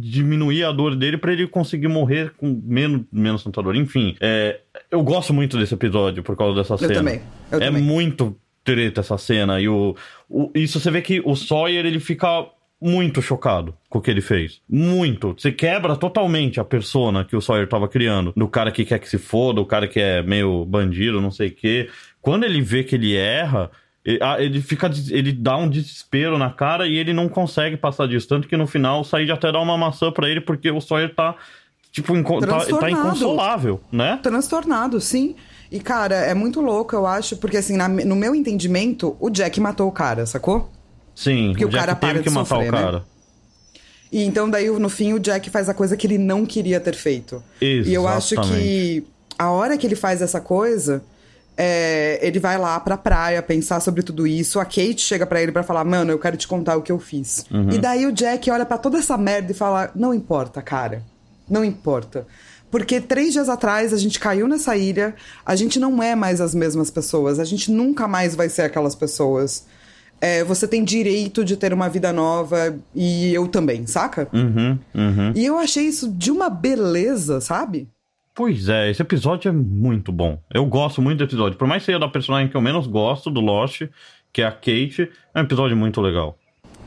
[0.00, 3.74] diminuir a dor dele pra ele conseguir morrer com menos, menos tanta dor.
[3.76, 6.94] Enfim, é, eu gosto muito desse episódio por causa dessa cena.
[6.94, 7.82] também, eu é também.
[7.82, 9.60] muito treta essa cena.
[9.60, 9.96] E o,
[10.28, 12.46] o- isso você vê que o Sawyer ele fica
[12.80, 14.60] muito chocado com o que ele fez.
[14.68, 15.34] Muito.
[15.36, 18.32] Você quebra totalmente a persona que o Sawyer tava criando.
[18.36, 21.48] Do cara que quer que se foda, o cara que é meio bandido, não sei
[21.48, 21.88] o quê.
[22.22, 23.70] Quando ele vê que ele erra.
[24.20, 24.88] ah, Ele fica.
[25.10, 28.28] Ele dá um desespero na cara e ele não consegue passar disso.
[28.28, 31.12] Tanto que no final o Said até dá uma maçã pra ele, porque o Sawyer
[31.14, 31.34] tá.
[31.90, 34.20] Tipo, tá, tá inconsolável, né?
[34.22, 35.34] Transtornado, sim.
[35.72, 39.58] E, cara, é muito louco, eu acho, porque assim, na- no meu entendimento, o Jack
[39.60, 40.70] matou o cara, sacou?
[41.18, 42.80] Sim, Porque o o cara teve para que de matar sofrer, o né?
[42.80, 43.04] cara.
[44.12, 46.94] E então daí no fim o Jack faz a coisa que ele não queria ter
[46.94, 47.42] feito.
[47.60, 49.06] E eu acho que Exatamente.
[49.36, 51.02] a hora que ele faz essa coisa,
[51.56, 54.60] é, ele vai lá pra praia pensar sobre tudo isso.
[54.60, 57.00] A Kate chega pra ele pra falar: "Mano, eu quero te contar o que eu
[57.00, 57.44] fiz".
[57.50, 57.70] Uhum.
[57.70, 61.02] E daí o Jack olha pra toda essa merda e fala: "Não importa, cara.
[61.50, 62.28] Não importa".
[62.70, 66.54] Porque três dias atrás a gente caiu nessa ilha, a gente não é mais as
[66.54, 69.64] mesmas pessoas, a gente nunca mais vai ser aquelas pessoas.
[70.20, 74.28] É, você tem direito de ter uma vida nova e eu também, saca?
[74.32, 75.32] Uhum, uhum.
[75.34, 77.88] E eu achei isso de uma beleza, sabe?
[78.34, 80.38] Pois é, esse episódio é muito bom.
[80.52, 81.58] Eu gosto muito do episódio.
[81.58, 83.82] Por mais que seja da personagem que eu menos gosto do Lost,
[84.32, 86.38] que é a Kate, é um episódio muito legal.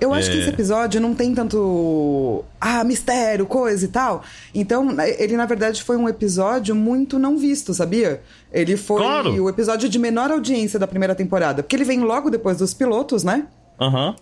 [0.02, 0.40] Eu acho que É.
[0.40, 2.44] esse episódio não tem tanto.
[2.60, 4.24] Ah, mistério, coisa e tal.
[4.54, 4.90] Então,
[5.20, 8.22] ele na verdade foi um episódio muito não visto, sabia?
[8.52, 9.44] Ele foi Claro.
[9.44, 11.62] o episódio de menor audiência da primeira temporada.
[11.62, 13.46] Porque ele vem logo depois dos pilotos, né?
[13.80, 14.16] Aham.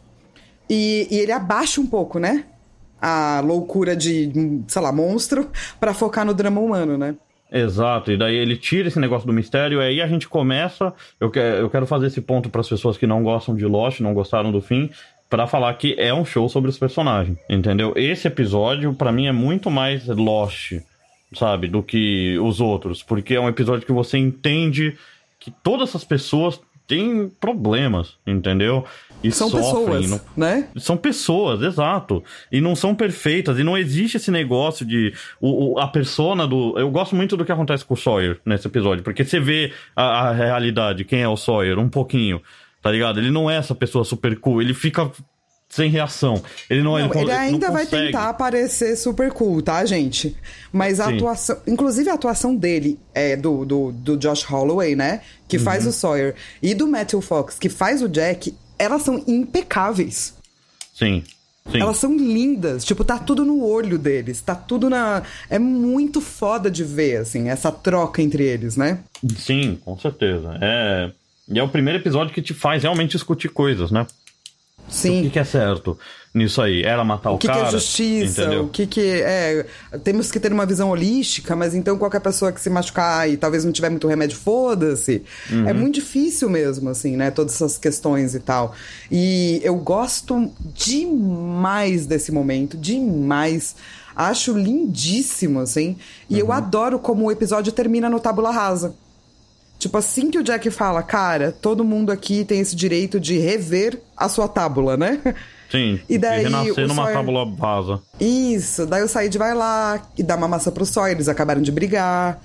[0.69, 2.43] E, e ele abaixa um pouco, né?
[3.01, 5.49] A loucura de, sei lá, monstro,
[5.79, 7.15] pra focar no drama humano, né?
[7.51, 10.93] Exato, e daí ele tira esse negócio do mistério, e aí a gente começa.
[11.19, 14.01] Eu, que, eu quero fazer esse ponto para as pessoas que não gostam de Lost,
[14.01, 14.91] não gostaram do fim,
[15.29, 17.93] para falar que é um show sobre os personagens, entendeu?
[17.95, 20.73] Esse episódio, para mim, é muito mais Lost,
[21.33, 24.97] sabe, do que os outros, porque é um episódio que você entende
[25.39, 28.83] que todas essas pessoas têm problemas, entendeu?
[29.23, 30.67] E São sofrem, pessoas, não- né?
[30.77, 32.23] são pessoas, exato.
[32.51, 33.59] E não são perfeitas.
[33.59, 35.13] E não existe esse negócio de.
[35.41, 36.73] O, o- a persona do.
[36.79, 39.03] Eu gosto muito do que acontece com o Sawyer nesse episódio.
[39.03, 42.41] Porque você vê a, a realidade, quem é o Sawyer, um pouquinho.
[42.81, 43.19] Tá ligado?
[43.19, 44.61] Ele não é essa pessoa super cool.
[44.61, 45.11] Ele fica
[45.67, 46.41] sem reação.
[46.69, 48.05] Ele não, Não, ele, ele não ainda vai consegue.
[48.07, 50.35] tentar parecer super cool, tá, gente?
[50.71, 51.15] Mas a Sim.
[51.17, 51.57] atuação.
[51.67, 55.21] Inclusive a atuação dele é do, do, do Josh Holloway, né?
[55.47, 55.63] Que Uhum.
[55.63, 56.35] faz o Sawyer.
[56.61, 58.55] E do Matthew Fox, que faz o Jack.
[58.79, 60.33] Elas são impecáveis.
[60.95, 61.23] Sim.
[61.71, 61.81] Sim.
[61.81, 62.83] Elas são lindas.
[62.83, 64.41] Tipo, tá tudo no olho deles.
[64.41, 65.21] Tá tudo na.
[65.49, 68.99] É muito foda de ver, assim, essa troca entre eles, né?
[69.37, 70.57] Sim, com certeza.
[70.61, 71.11] É.
[71.49, 74.01] E é o primeiro episódio que te faz realmente discutir coisas, né?
[74.03, 75.29] O que, Sim.
[75.29, 75.97] que é certo
[76.33, 76.81] nisso aí?
[76.83, 77.67] Era matar o, O que, que cara?
[77.67, 78.41] é justiça?
[78.41, 78.63] Entendeu?
[78.63, 79.65] O que, que é.
[80.03, 83.63] Temos que ter uma visão holística, mas então qualquer pessoa que se machucar e talvez
[83.63, 85.23] não tiver muito remédio, foda-se.
[85.51, 85.69] Uhum.
[85.69, 87.29] É muito difícil mesmo, assim, né?
[87.29, 88.73] Todas essas questões e tal.
[89.11, 93.75] E eu gosto demais desse momento, demais.
[94.15, 95.97] Acho lindíssimo, assim.
[96.29, 96.39] E Uhum.
[96.39, 98.95] eu adoro como o episódio termina no Tábula Rasa.
[99.79, 103.99] Tipo, assim que o Jack fala, cara, todo mundo aqui tem esse direito de rever
[104.15, 105.19] a sua tábula, né?
[105.71, 105.99] Sim.
[106.09, 108.01] E daí renascer o numa Sawyer- tábula rasa.
[108.19, 111.71] Isso, daí o Said vai lá e dá uma maçã pro Sawyer, eles acabaram de
[111.71, 112.41] brigar.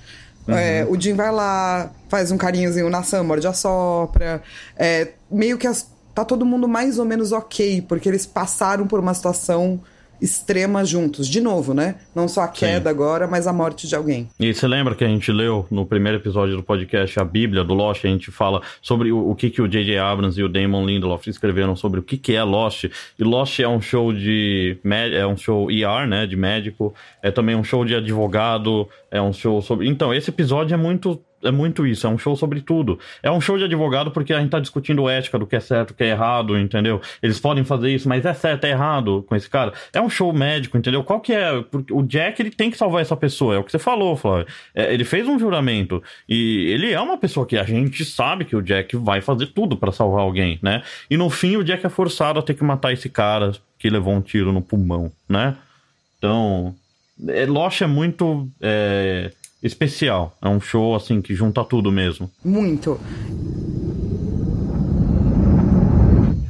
[0.47, 4.41] É, o Jim vai lá, faz um carinhozinho na Sam, morde a sopra.
[4.77, 8.99] É, meio que as- tá todo mundo mais ou menos ok, porque eles passaram por
[8.99, 9.81] uma situação
[10.21, 11.27] extrema juntos.
[11.27, 11.95] De novo, né?
[12.13, 14.27] Não só a queda agora, mas a morte de alguém.
[14.39, 17.73] E você lembra que a gente leu no primeiro episódio do podcast a Bíblia do
[17.73, 18.05] Lost?
[18.05, 19.97] A gente fala sobre o, o que, que o J.J.
[19.97, 22.85] Abrams e o Damon Lindelof escreveram sobre o que, que é Lost.
[22.85, 24.77] E Lost é um show de.
[25.13, 26.25] É um show ER, né?
[26.25, 26.93] De médico.
[27.21, 28.87] É também um show de advogado.
[29.11, 29.87] É um show sobre.
[29.87, 31.21] Então, esse episódio é muito.
[31.45, 32.99] É muito isso, é um show sobre tudo.
[33.21, 35.91] É um show de advogado porque a gente tá discutindo ética do que é certo,
[35.91, 37.01] o que é errado, entendeu?
[37.21, 39.73] Eles podem fazer isso, mas é certo, é errado com esse cara.
[39.93, 41.03] É um show médico, entendeu?
[41.03, 41.61] Qual que é?
[41.61, 44.47] Porque o Jack, ele tem que salvar essa pessoa, é o que você falou, Flávio.
[44.73, 48.55] É, ele fez um juramento e ele é uma pessoa que a gente sabe que
[48.55, 50.83] o Jack vai fazer tudo pra salvar alguém, né?
[51.09, 54.13] E no fim o Jack é forçado a ter que matar esse cara que levou
[54.13, 55.55] um tiro no pulmão, né?
[56.17, 56.73] Então,
[57.27, 59.31] é, é muito é,
[59.65, 60.35] especial.
[60.41, 62.29] É um show assim que junta tudo mesmo.
[62.43, 62.99] Muito.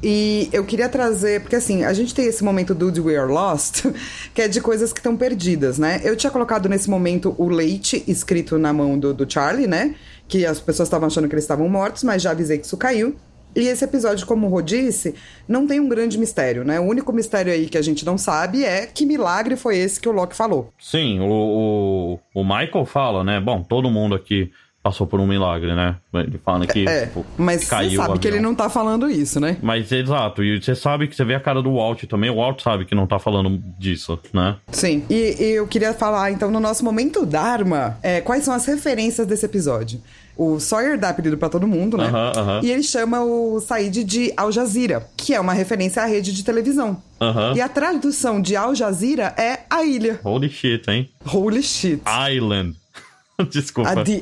[0.08, 3.86] E eu queria trazer, porque assim, a gente tem esse momento do We Are Lost,
[4.36, 6.00] que é de coisas que estão perdidas, né?
[6.04, 9.96] Eu tinha colocado nesse momento o leite escrito na mão do, do Charlie, né?
[10.28, 13.16] Que as pessoas estavam achando que eles estavam mortos, mas já avisei que isso caiu.
[13.56, 15.16] E esse episódio, como o Rô disse,
[15.48, 16.80] não tem um grande mistério, né?
[16.80, 20.10] O único mistério aí que a gente não sabe é que milagre foi esse que
[20.10, 20.74] o Loki falou.
[20.80, 23.40] Sim, o, o, o Michael fala, né?
[23.40, 24.52] Bom, todo mundo aqui
[24.86, 25.96] passou por um milagre, né?
[26.14, 29.10] Ele fala que É, tipo, mas você caiu o sabe que ele não tá falando
[29.10, 29.58] isso, né?
[29.60, 32.62] Mas exato, e você sabe que você vê a cara do Walt também, o Walt
[32.62, 34.58] sabe que não tá falando disso, né?
[34.72, 35.04] Sim.
[35.10, 39.26] E, e eu queria falar, então, no nosso momento Dharma, é, quais são as referências
[39.26, 40.00] desse episódio.
[40.38, 42.06] O Sawyer dá apelido pra todo mundo, né?
[42.06, 42.62] Aham, aham.
[42.64, 46.44] E ele chama o Said de Al Jazeera, que é uma referência à rede de
[46.44, 47.02] televisão.
[47.22, 47.54] Aham.
[47.56, 50.20] E a tradução de Al Jazeera é a ilha.
[50.24, 51.10] Holy shit, hein?
[51.26, 52.02] Holy shit.
[52.06, 52.76] Island.
[53.50, 53.90] Desculpa.
[53.92, 54.22] A The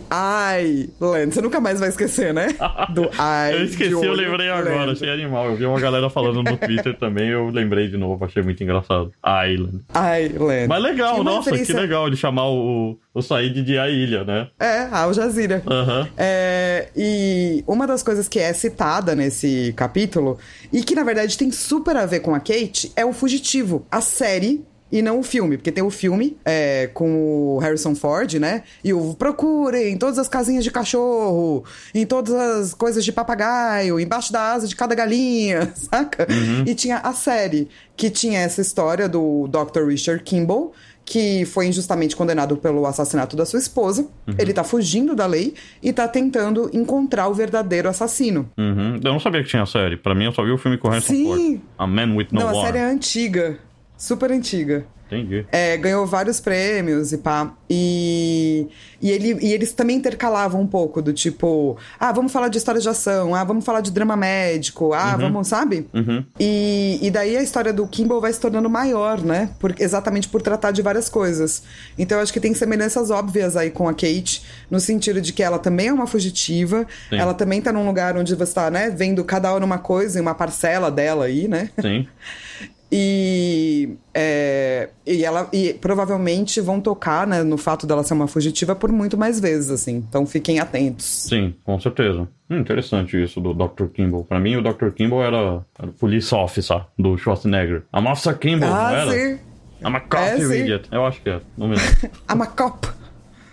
[0.62, 1.34] Island.
[1.34, 2.48] Você nunca mais vai esquecer, né?
[2.94, 3.54] Do I.
[3.54, 5.52] Eu esqueci, eu lembrei agora, achei animal.
[5.52, 9.12] Eu vi uma galera falando no Twitter também, eu lembrei de novo, achei muito engraçado.
[9.24, 9.82] Island.
[9.90, 10.68] Island.
[10.68, 14.24] Mas legal, uma nossa, referência- que legal ele chamar o, o Said de a ilha,
[14.24, 14.48] né?
[14.60, 15.62] É, Al Jazeera.
[15.68, 16.08] Aham.
[16.18, 20.38] É, e uma das coisas que é citada nesse capítulo,
[20.72, 24.02] e que na verdade tem super a ver com a Kate, é o Fugitivo, a
[24.02, 24.64] série.
[24.94, 28.62] E não o filme, porque tem o filme é, com o Harrison Ford, né?
[28.84, 31.66] E o procurem em todas as casinhas de cachorro,
[31.96, 36.28] em todas as coisas de papagaio, embaixo da asa de cada galinha, saca?
[36.64, 37.68] E tinha a série,
[37.98, 39.88] que tinha essa história do Dr.
[39.88, 40.74] Richard Kimball,
[41.04, 44.08] que foi injustamente condenado pelo assassinato da sua esposa.
[44.38, 48.48] Ele tá fugindo da lei e tá tentando encontrar o verdadeiro assassino.
[48.56, 49.00] Uhum.
[49.04, 49.98] Eu não sabia que tinha série.
[49.98, 51.26] Pra mim, eu só vi o filme com o Harrison Sim.
[51.26, 51.62] Ford.
[51.80, 52.66] A Man with No Não, a War.
[52.68, 53.58] série é antiga.
[54.04, 54.86] Super antiga.
[55.08, 55.46] Entendi.
[55.50, 57.54] É, ganhou vários prêmios e pá.
[57.70, 58.68] E,
[59.02, 62.82] e, ele, e eles também intercalavam um pouco do tipo, ah, vamos falar de história
[62.82, 65.88] de ação, ah, vamos falar de drama médico, ah, vamos, sabe?
[65.94, 66.26] Uhum.
[66.38, 69.52] E, e daí a história do Kimball vai se tornando maior, né?
[69.58, 71.64] Por, exatamente por tratar de várias coisas.
[71.98, 75.42] Então eu acho que tem semelhanças óbvias aí com a Kate, no sentido de que
[75.42, 77.16] ela também é uma fugitiva, Sim.
[77.16, 80.22] ela também tá num lugar onde você tá, né, vendo cada hora uma coisa e
[80.22, 81.70] uma parcela dela aí, né?
[81.80, 82.06] Sim.
[82.96, 88.76] E, é, e ela e provavelmente vão tocar né, no fato dela ser uma fugitiva
[88.76, 89.96] por muito mais vezes, assim.
[90.08, 91.04] Então fiquem atentos.
[91.28, 92.28] Sim, com certeza.
[92.48, 93.86] Hum, interessante isso do Dr.
[93.86, 94.24] Kimball.
[94.26, 94.90] Pra mim, o Dr.
[94.92, 97.82] Kimball era, era o police officer do Schwarzenegger.
[97.92, 99.12] I'm Officer Kimball, não Ah, era?
[99.12, 99.40] sim.
[99.82, 100.88] I'm a cop, É, you idiot.
[100.92, 101.42] Eu acho que é.
[101.58, 101.92] Não me lembro.
[102.32, 102.88] I'm a cop.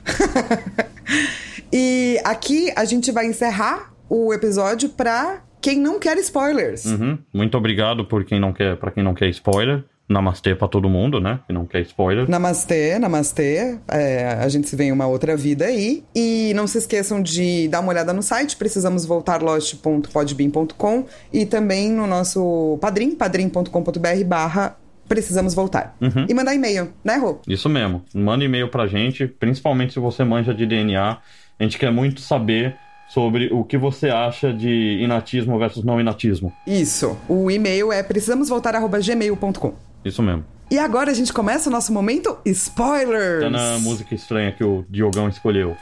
[1.72, 6.86] e aqui a gente vai encerrar o episódio pra quem não quer spoilers.
[6.86, 7.18] Uhum.
[7.32, 9.84] Muito obrigado por quem não quer, pra quem não quer spoiler.
[10.08, 11.38] Namastê pra todo mundo, né?
[11.46, 12.28] Que não quer spoiler.
[12.28, 13.78] Namastê, namastê.
[13.86, 16.02] É, a gente se vê em uma outra vida aí.
[16.12, 21.92] E não se esqueçam de dar uma olhada no site, precisamos voltar lost.podbean.com e também
[21.92, 24.76] no nosso padrim, padrim.com.br barra
[25.10, 25.96] precisamos voltar.
[26.28, 27.40] E mandar e-mail, né, Rô?
[27.48, 28.04] Isso mesmo.
[28.14, 31.18] Manda e-mail pra gente, principalmente se você manja de DNA.
[31.58, 32.76] A gente quer muito saber
[33.10, 36.52] sobre o que você acha de inatismo versus não inatismo.
[36.66, 37.18] Isso.
[37.28, 39.74] O e-mail é precisamosvoltar.gmail.com.
[40.04, 40.44] Isso mesmo.
[40.70, 43.42] E agora a gente começa o nosso momento spoilers.
[43.42, 45.76] Tá na música estranha que o Diogão escolheu.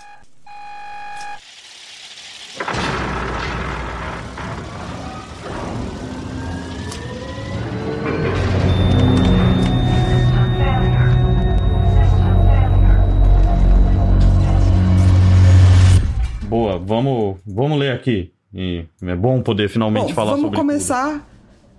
[16.59, 18.32] Boa, vamos, vamos ler aqui.
[18.54, 21.28] E é bom poder finalmente Bom, falar vamos sobre começar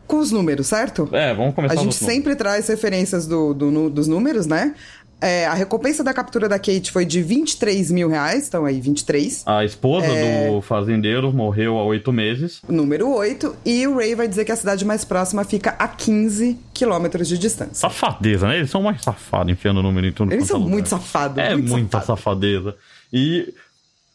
[0.07, 1.05] com os números, certo?
[1.05, 1.15] tudo.
[1.15, 2.15] É, vamos começar A gente dos números.
[2.15, 4.73] sempre traz referências do, do dos números, né?
[5.21, 9.43] É, a recompensa da captura da Kate foi de 23 mil reais, então aí 23.
[9.45, 10.49] A esposa É.
[10.49, 12.61] do fazendeiro morreu há oito meses.
[12.69, 13.53] Número 8.
[13.65, 17.37] E o Ray vai dizer que a cidade mais próxima fica a 15 quilômetros de
[17.37, 17.73] distância.
[17.75, 18.57] Safadeza, né?
[18.59, 20.71] Eles são mais safados enfiando número em tudo Eles são é lugar.
[20.71, 21.37] muito safados.
[21.37, 22.17] É muito muita safado.
[22.17, 22.75] safadeza.
[23.11, 23.53] E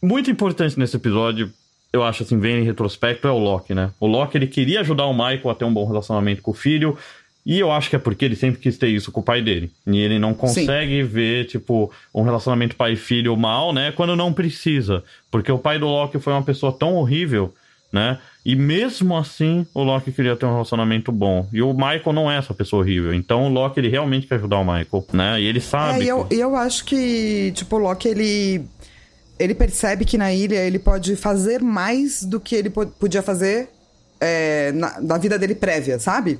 [0.05, 1.50] muito importante nesse episódio,
[1.92, 3.90] eu acho assim, vendo em retrospecto, é o Loki, né?
[4.00, 6.96] O Loki, ele queria ajudar o Michael a ter um bom relacionamento com o filho.
[7.46, 9.70] E eu acho que é porque ele sempre quis ter isso com o pai dele.
[9.86, 13.92] E ele não consegue ver, tipo, um relacionamento pai e filho mal, né?
[13.92, 15.05] Quando não precisa.
[15.30, 17.52] Porque o pai do Loki foi uma pessoa tão horrível,
[17.92, 18.18] né?
[18.46, 21.46] E mesmo assim, o Loki queria ter um relacionamento bom.
[21.52, 23.12] E o Michael não é essa pessoa horrível.
[23.14, 25.38] Então o Loki, ele realmente quer ajudar o Michael, né?
[25.40, 26.00] E ele sabe.
[26.00, 28.64] É, e eu, que- eu acho que, tipo, o Loki, ele.
[29.39, 33.68] Ele percebe que na ilha ele pode fazer mais do que ele po- podia fazer
[34.20, 36.39] é, na, na vida dele prévia, sabe?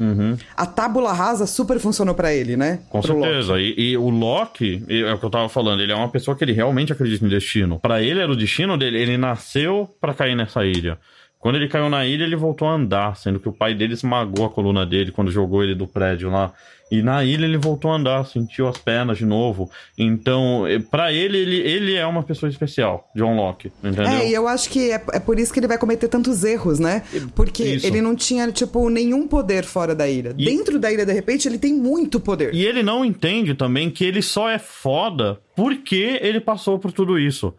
[0.57, 2.79] A tábula rasa super funcionou pra ele, né?
[2.83, 2.87] Uhum.
[2.89, 3.61] Com Pro certeza.
[3.61, 6.45] E, e o Loki, é o que eu tava falando, ele é uma pessoa que
[6.45, 7.79] ele realmente acredita em destino.
[7.81, 10.97] Pra ele era o destino dele, ele nasceu pra cair nessa ilha.
[11.41, 14.47] Quando ele caiu na ilha, ele voltou a andar, sendo que o pai dele esmagou
[14.47, 16.53] a coluna dele quando jogou ele do prédio lá.
[16.91, 19.71] E na ilha ele voltou a andar, sentiu as pernas de novo.
[19.99, 24.05] Então, eh, pra ele, ele, ele é uma pessoa especial, John Locke, entendeu?
[24.07, 26.79] É, e eu acho que é, é por isso que ele vai cometer tantos erros,
[26.79, 27.03] né?
[27.35, 27.87] Porque Isso.
[27.87, 30.35] ele não tinha, tipo, nenhum poder fora da ilha.
[30.39, 32.55] E- Dentro da ilha, de repente, ele tem muito poder.
[32.55, 37.19] E ele não entende também que ele só é foda porque ele passou por tudo
[37.19, 37.55] isso.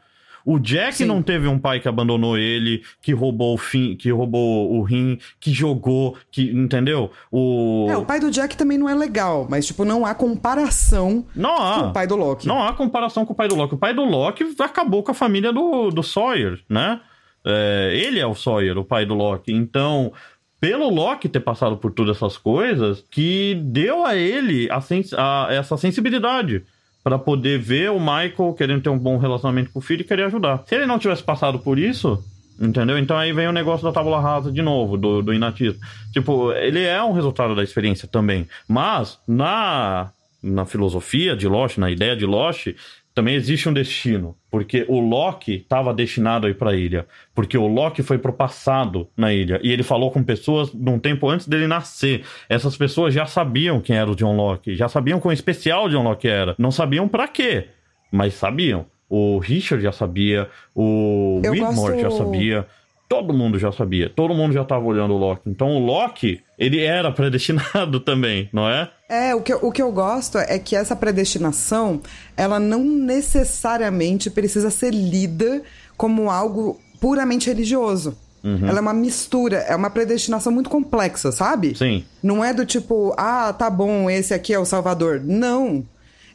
[0.46, 1.06] O Jack Sim.
[1.06, 5.18] não teve um pai que abandonou ele, que roubou o fim, que roubou o rim,
[5.40, 7.10] que jogou, que entendeu?
[7.32, 11.26] O É, o pai do Jack também não é legal, mas, tipo, não há comparação
[11.36, 11.80] não há.
[11.82, 12.48] com o pai do Loki.
[12.48, 13.74] Não há comparação com o pai do Loki.
[13.74, 17.00] O pai do Loki acabou com a família do, do Sawyer, né?
[17.44, 19.52] É, ele é o Sawyer, o pai do Loki.
[19.52, 20.14] Então,
[20.60, 25.48] pelo Loki ter passado por todas essas coisas, que deu a ele a sens- a-
[25.50, 26.64] essa sensibilidade
[27.06, 30.24] Pra poder ver o Michael querendo ter um bom relacionamento com o filho e querer
[30.24, 30.64] ajudar.
[30.66, 32.20] Se ele não tivesse passado por isso,
[32.60, 32.98] Entendeu?
[32.98, 35.80] Então aí vem o negócio da tábula rasa de novo, do, do inatismo.
[36.14, 38.48] Tipo, ele é um resultado da experiência também.
[38.66, 42.68] Mas, na, na filosofia de Lost, na ideia de Lost,
[43.16, 44.36] também existe um destino.
[44.52, 47.08] Porque o Loki estava destinado a ir para a ilha.
[47.34, 49.60] Porque o Loki foi pro passado na ilha.
[49.64, 52.24] E ele falou com pessoas num tempo antes dele nascer.
[52.48, 54.76] Essas pessoas já sabiam quem era o John Locke.
[54.76, 56.54] Já sabiam quão especial o John Locke era.
[56.60, 57.70] Não sabiam para quê,
[58.12, 58.86] mas sabiam.
[59.10, 62.66] O Richard já sabia, o Eu Whitmore gosto- já sabia,
[63.08, 65.44] todo mundo já sabia, todo mundo já tava olhando o Loki.
[65.48, 68.90] Então o Loki, ele era predestinado também, não é?
[69.08, 72.02] É, o que, eu- o que eu gosto é que essa predestinação,
[72.36, 75.62] ela não necessariamente precisa ser lida
[75.96, 78.18] como algo puramente religioso.
[78.44, 78.68] Uhum.
[78.68, 81.76] Ela é uma mistura, é uma predestinação muito complexa, sabe?
[81.76, 82.04] Sim.
[82.22, 85.22] Não é do tipo, ah, tá bom, esse aqui é o Salvador.
[85.24, 85.84] Não.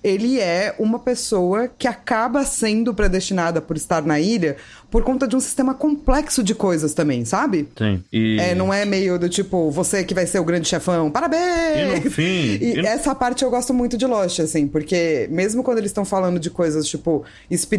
[0.03, 4.57] Ele é uma pessoa que acaba sendo predestinada por estar na ilha
[4.91, 7.69] por conta de um sistema complexo de coisas também, sabe?
[7.79, 8.03] Sim.
[8.13, 8.39] E...
[8.41, 12.01] É, não é meio do tipo, você que vai ser o grande chefão, parabéns!
[12.01, 12.23] E no fim-
[12.61, 15.91] E e no- essa parte eu gosto muito de Lost, assim, porque mesmo quando eles
[15.91, 17.25] estão falando de coisas, tipo,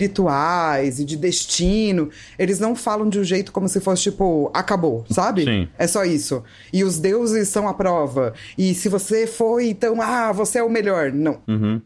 [0.06, 2.10] espirituais e de destino,
[2.40, 5.44] eles não falam de um jeito como se fosse, tipo, acabou, sabe?
[5.44, 5.68] Sim.
[5.78, 6.44] É só isso.
[6.72, 8.34] E os deuses são a prova.
[8.58, 11.12] E se você foi, então, ah, você é o melhor.
[11.12, 11.40] Não.
[11.48, 11.82] Uhum.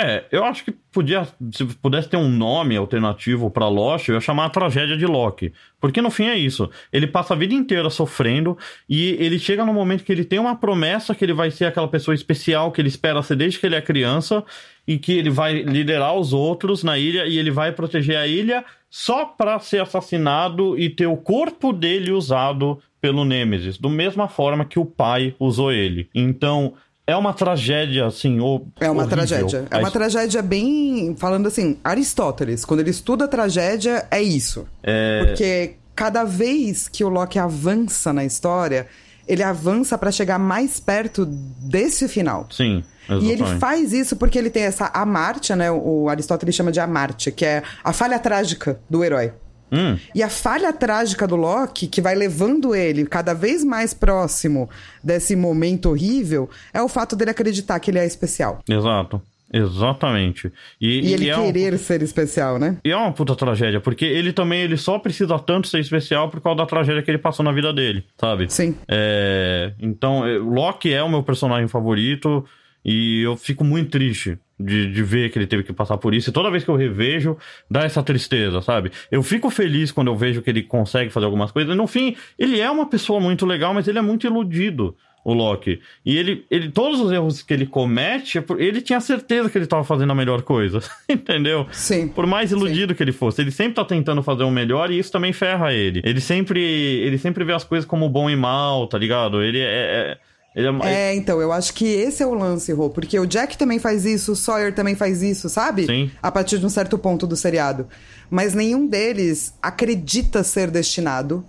[0.00, 4.20] É, eu acho que podia, se pudesse ter um nome alternativo pra Lost, eu ia
[4.20, 5.52] chamar a tragédia de Loki.
[5.80, 6.70] Porque no fim é isso.
[6.92, 8.56] Ele passa a vida inteira sofrendo
[8.88, 11.88] e ele chega no momento que ele tem uma promessa que ele vai ser aquela
[11.88, 14.44] pessoa especial que ele espera ser desde que ele é criança
[14.86, 18.64] e que ele vai liderar os outros na ilha e ele vai proteger a ilha
[18.88, 24.64] só pra ser assassinado e ter o corpo dele usado pelo Nemesis, do mesma forma
[24.64, 26.08] que o pai usou ele.
[26.14, 26.74] Então,
[27.08, 29.16] é uma tragédia, assim, o É uma horrível.
[29.16, 29.64] tragédia.
[29.70, 31.16] É uma tragédia bem.
[31.18, 34.68] Falando assim, Aristóteles, quando ele estuda a tragédia, é isso.
[34.82, 38.86] É, Porque cada vez que o Loki avança na história,
[39.26, 42.46] ele avança pra chegar mais perto desse final.
[42.50, 43.24] Sim, exatamente.
[43.26, 45.70] E ele faz isso porque ele tem essa amartia, né?
[45.70, 49.32] O Aristóteles chama de amartia, que é a falha trágica do herói.
[49.70, 54.68] Hum, E a falha trágica do Loki, que vai levando ele cada vez mais próximo
[55.04, 58.60] desse momento horrível, é o fato dele acreditar que ele é especial.
[58.68, 59.20] exato.
[59.50, 60.52] Exatamente.
[60.78, 62.76] E, E, ele é um- querer ser especial, né?
[62.84, 66.40] E é uma puta tragédia, porque ele também ele só precisa tanto ser especial por
[66.42, 68.52] causa da tragédia que ele passou na vida dele, sabe?
[68.52, 68.74] Sim.
[68.86, 72.44] É, então, é, o Loki é o meu personagem favorito
[72.90, 76.30] e eu fico muito triste de, de ver que ele teve que passar por isso.
[76.30, 77.36] E toda vez que eu revejo,
[77.70, 78.90] dá essa tristeza, sabe?
[79.10, 81.76] Eu fico feliz quando eu vejo que ele consegue fazer algumas coisas.
[81.76, 84.96] No fim, ele é uma pessoa muito legal, mas ele é muito iludido.
[85.22, 85.80] O Loki.
[86.06, 89.66] E ele, ele, todos os erros que ele comete, é ele tinha certeza que ele
[89.66, 90.80] estava fazendo a melhor coisa.
[91.06, 91.66] Entendeu?
[91.70, 92.08] Sim.
[92.08, 95.12] Por mais iludido que ele fosse, ele sempre tá tentando fazer o melhor e isso
[95.12, 96.00] também ferra ele.
[96.02, 99.42] Ele sempre, ele sempre vê as coisas como bom e mal, tá ligado?
[99.42, 100.14] Ele é.
[100.14, 100.18] é-
[100.54, 103.56] ele é, É, então, eu acho que esse é o lance, Rô, porque o Jack
[103.56, 105.86] também faz isso, o Sawyer também faz isso, sabe?
[105.86, 106.10] Sim.
[106.22, 107.86] A partir de um certo ponto do seriado.
[108.30, 111.44] Mas nenhum deles acredita ser destinado,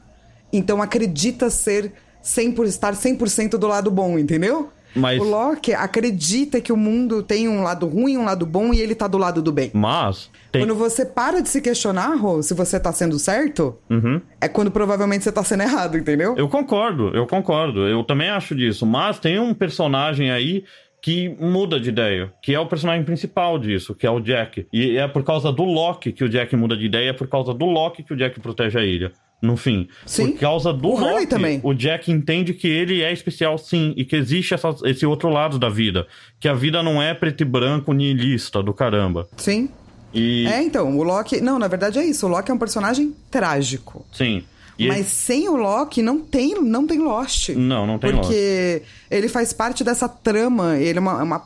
[0.51, 4.69] então acredita ser 100 por estar 100% do lado bom, entendeu?
[4.95, 8.79] Mas- O Loki acredita que o mundo tem um lado ruim um lado bom e
[8.81, 9.71] ele tá do lado do bem.
[9.73, 10.29] Mas.
[10.51, 14.19] Tem, Quando você para de se questionar, Rô, se você tá sendo certo, Uhum.
[14.41, 16.33] é quando provavelmente você tá sendo errado, entendeu?
[16.37, 17.87] Eu concordo, eu concordo.
[17.87, 18.85] Eu também acho disso.
[18.85, 20.63] Mas tem um personagem aí
[21.01, 24.67] que muda de ideia, que é o personagem principal disso, que é o Jack.
[24.73, 27.53] E é por causa do Loki que o Jack muda de ideia, é por causa
[27.53, 29.11] do Loki que o Jack protege a ilha.
[29.41, 29.87] No fim.
[30.05, 30.31] Sim.
[30.31, 31.61] Por causa do O Loki, também.
[31.63, 35.57] o Jack entende que ele é especial sim, e que existe essa- esse outro lado
[35.57, 36.05] da vida.
[36.39, 39.27] Que a vida não é preto e branco nihilista do caramba.
[39.37, 39.69] Sim.
[40.13, 40.45] E.
[40.47, 41.39] É, então, o Loki.
[41.39, 42.25] Não, na verdade é isso.
[42.25, 44.05] O Loki é um personagem trágico.
[44.11, 44.43] Sim.
[44.77, 47.49] E Mas sem o Loki não tem, não tem Lost.
[47.49, 48.81] Não, não tem Porque
[49.11, 51.39] ele faz parte dessa trama, ele é uma, uma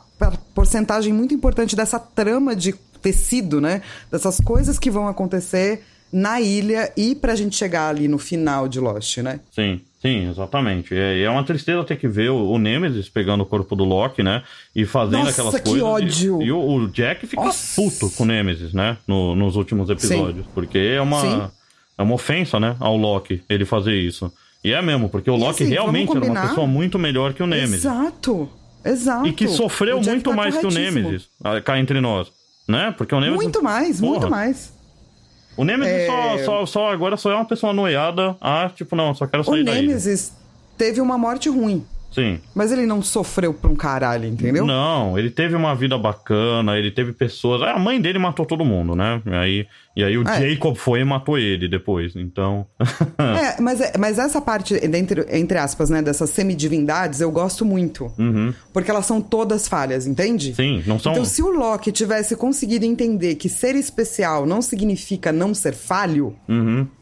[0.54, 2.72] porcentagem muito importante dessa trama de
[3.02, 3.82] tecido, né?
[4.10, 5.82] Dessas coisas que vão acontecer
[6.16, 9.40] na ilha e pra gente chegar ali no final de Lost, né?
[9.50, 10.94] Sim, sim, exatamente.
[10.94, 14.22] É, é uma tristeza ter que ver o, o Nemesis pegando o corpo do Loki,
[14.22, 14.44] né?
[14.76, 15.80] E fazendo Nossa, aquelas que coisas.
[15.80, 15.82] E-
[16.30, 16.40] ódio!
[16.42, 17.74] E, o, o Jack fica Nossa!
[17.82, 18.96] puto com o Nemesis, né?
[19.08, 20.46] No- nos últimos episódios.
[20.54, 21.00] Porque é Sim.
[21.00, 21.52] uma,
[21.98, 22.76] é uma ofensa, né?
[22.78, 24.32] Ao Loki ele fazer isso.
[24.62, 27.42] E é mesmo, porque o E Loki assim, realmente era uma pessoa muito melhor que
[27.42, 27.84] o Nemesis.
[27.84, 28.48] Exato.
[28.84, 29.26] Exato.
[29.26, 30.70] E que sofreu muito tá mais que o.
[30.70, 32.28] Nemesis, ah, cá entre nós.
[32.68, 32.94] Né?
[32.96, 33.42] Porque o Nemesis.
[33.42, 34.30] Muito mais, muito Porra.
[34.30, 34.72] mais.
[35.56, 36.06] O Nemesis É.
[36.06, 38.36] só, só, só agora só é uma pessoa noiada.
[38.40, 39.82] Ah, tipo, não, só quero O sair da ilha.
[39.88, 40.32] Nemesis
[40.76, 41.84] teve uma morte ruim.
[42.10, 42.38] Sim.
[42.54, 44.64] Mas ele não sofreu pra um caralho, entendeu?
[44.64, 47.60] Não, ele teve uma vida bacana, ele teve pessoas.
[47.62, 49.20] A mãe dele matou todo mundo, né?
[49.26, 49.66] Aí,
[49.96, 50.50] e aí o É.
[50.50, 52.14] Jacob foi e matou ele depois.
[52.16, 52.66] Então.
[53.18, 58.12] É, mas, é- mas essa parte, entre, entre aspas, né, dessas semidivindades, eu gosto muito.
[58.72, 60.50] Porque elas são todas falhas, entende?
[60.50, 60.54] Uhum.
[60.54, 61.12] Sim, não são.
[61.12, 66.36] Então, se o Loki tivesse conseguido entender que ser especial não significa não ser falho,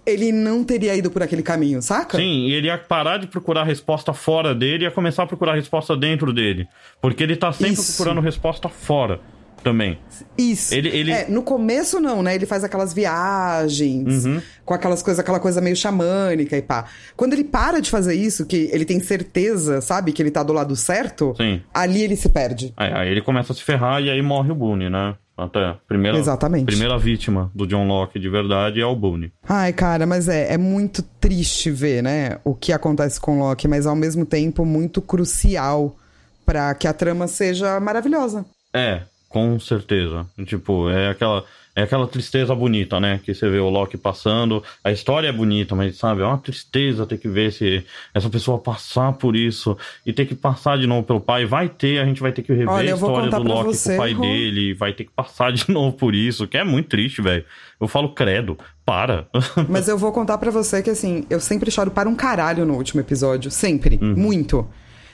[0.06, 2.16] ele não teria ido por aquele caminho, saca?
[2.16, 2.22] Uhum.
[2.22, 5.54] Sim, e ele ia parar de procurar resposta fora dele e ia começar a procurar
[5.54, 6.66] resposta dentro dele.
[7.00, 7.96] Porque ele tá sempre Isso.
[7.96, 9.20] procurando resposta fora
[9.62, 9.98] também.
[10.36, 10.74] Isso.
[10.74, 12.34] Ele- ele- É, no começo não, né?
[12.34, 14.40] Ele faz aquelas viagens, Uhum.
[14.64, 16.86] com aquelas coisas, aquela coisa meio xamânica e pá.
[17.16, 20.52] Quando ele para de fazer isso, que ele tem certeza, sabe, que ele tá do
[20.52, 21.60] lado certo, Sim.
[21.72, 22.72] ali ele se perde.
[22.76, 25.14] Aí, aí ele começa a se ferrar e aí morre o Boone, né?
[25.34, 26.66] Até a primeira, Exatamente.
[26.66, 29.32] primeira vítima do John Locke de verdade é o Boone.
[29.48, 33.66] Ai, cara, mas é, é muito triste ver, né, o que acontece com o Loki,
[33.66, 35.96] mas ao mesmo tempo muito crucial
[36.44, 38.44] pra que a trama seja maravilhosa.
[38.74, 39.00] É,
[39.32, 40.26] com certeza.
[40.44, 41.42] Tipo, é aquela,
[41.74, 43.18] é aquela tristeza bonita, né?
[43.24, 44.62] Que você vê o Loki passando.
[44.84, 48.58] A história é bonita, mas sabe, é uma tristeza ter que ver se essa pessoa
[48.58, 51.46] passar por isso e ter que passar de novo pelo pai.
[51.46, 53.94] Vai ter, a gente vai ter que rever Olha, a história do Loki você, com
[53.94, 57.22] o pai dele, vai ter que passar de novo por isso, que é muito triste,
[57.22, 57.44] velho.
[57.80, 59.26] Eu falo credo, para.
[59.66, 62.74] Mas eu vou contar pra você que, assim, eu sempre choro para um caralho no
[62.74, 63.50] último episódio.
[63.50, 63.98] Sempre.
[63.98, 64.68] Muito.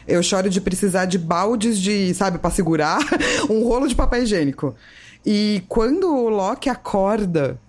[0.09, 2.99] Eu choro de precisar de baldes de, sabe, pra segurar
[3.51, 4.75] um rolo de papel higiênico.
[5.27, 7.61] E quando o Loki acorda,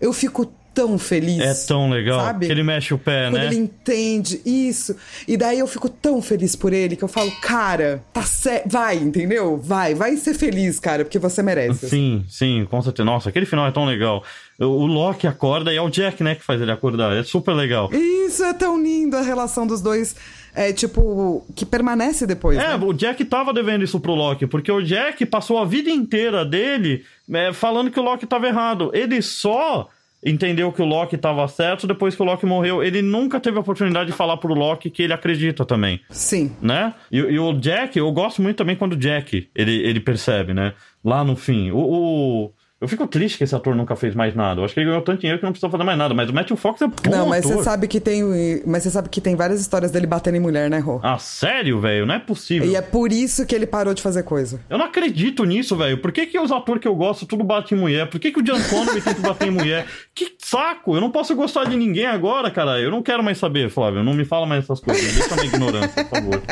[0.00, 1.40] eu fico tão feliz.
[1.40, 2.44] é tão legal Sabe?
[2.44, 3.46] que ele mexe o pé, Quando né?
[3.46, 4.94] ele entende isso.
[5.26, 8.68] E daí eu fico tão feliz por ele que eu falo, cara, tá certo.
[8.70, 9.56] Vai, entendeu?
[9.56, 11.88] Vai, vai ser feliz, cara, porque você merece.
[11.88, 13.06] Sim, sim, com certeza.
[13.06, 14.22] Nossa, aquele final é tão legal.
[14.58, 17.16] O Loki acorda e é o Jack, né, que faz ele acordar.
[17.16, 17.88] É super legal.
[17.90, 20.14] Isso é tão lindo, a relação dos dois.
[20.58, 22.56] É tipo, que permanece depois.
[22.58, 22.84] É, né?
[22.84, 27.04] o Jack tava devendo isso pro Loki, porque o Jack passou a vida inteira dele
[27.30, 28.90] é, falando que o Loki tava errado.
[28.94, 29.88] Ele só
[30.24, 32.82] entendeu que o Loki tava certo depois que o Loki morreu.
[32.82, 36.00] Ele nunca teve a oportunidade de falar pro Loki que ele acredita também.
[36.08, 36.50] Sim.
[36.62, 36.94] Né?
[37.12, 40.72] E, e o Jack, eu gosto muito também quando o Jack ele, ele percebe, né?
[41.04, 41.70] Lá no fim.
[41.70, 44.60] O, o- Eu fico triste que esse ator nunca fez mais nada.
[44.60, 46.12] Eu acho que ele ganhou tanto dinheiro que não precisa fazer mais nada.
[46.12, 47.56] Mas o Matthew Fox é bom Não, mas ator.
[47.56, 48.22] você sabe que tem.
[48.66, 51.00] Mas você sabe que tem várias histórias dele batendo em mulher, né, Rô?
[51.02, 52.04] Ah, sério, velho?
[52.04, 52.68] Não é possível.
[52.68, 54.60] E é por isso que ele parou de fazer coisa.
[54.68, 55.96] Eu não acredito nisso, velho.
[56.02, 58.10] Por que, que os atores que eu gosto tudo batem em mulher?
[58.10, 59.86] Por que, que o John Connery tem que bater em mulher?
[60.14, 60.94] Que saco!
[60.94, 62.78] Eu não posso gostar de ninguém agora, cara.
[62.78, 64.04] Eu não quero mais saber, Flávio.
[64.04, 65.14] Não me fala mais essas coisas.
[65.14, 66.42] Deixa na ignorância, por favor.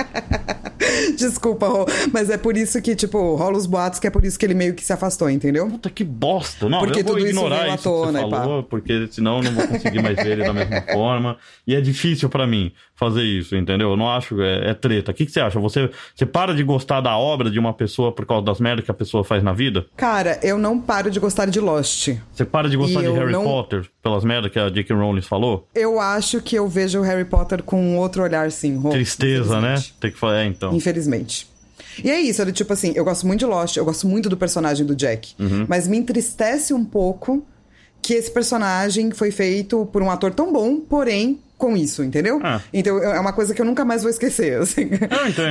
[1.17, 1.87] Desculpa, Rô.
[2.13, 4.55] Mas é por isso que, tipo, rola os boatos que é por isso que ele
[4.55, 5.69] meio que se afastou, entendeu?
[5.69, 6.69] Puta que bosta.
[6.69, 8.41] Não, Porque eu vou tudo isso ignorar à isso, que você pá.
[8.41, 11.37] falou, porque senão eu não vou conseguir mais ver ele da mesma forma.
[11.67, 13.91] E é difícil pra mim fazer isso, entendeu?
[13.91, 15.11] Eu não acho, é, é treta.
[15.11, 15.59] O que, que você acha?
[15.59, 18.91] Você, você para de gostar da obra de uma pessoa por causa das merdas que
[18.91, 19.85] a pessoa faz na vida?
[19.97, 22.11] Cara, eu não paro de gostar de Lost.
[22.33, 24.95] Você para de gostar E de Harry não- Potter pelas merdas que a J.K.
[24.95, 25.69] Rowling falou?
[25.75, 28.81] Eu acho que eu vejo o Harry Potter com um outro olhar, sim.
[28.91, 29.75] Tristeza, né?
[29.75, 29.95] infelizmente.
[30.01, 30.73] Tem que falar, é, então.
[30.75, 31.49] Infelizmente.
[32.03, 34.37] E é isso, era tipo assim, eu gosto muito de Lost, eu gosto muito do
[34.37, 35.35] personagem do Jack.
[35.39, 35.65] Uhum.
[35.69, 37.45] Mas me entristece um pouco
[38.03, 42.39] que esse personagem foi feito por um ator tão bom, porém com isso, entendeu?
[42.43, 42.61] Ah.
[42.75, 44.91] Então é uma coisa que eu nunca mais vou esquecer, assim.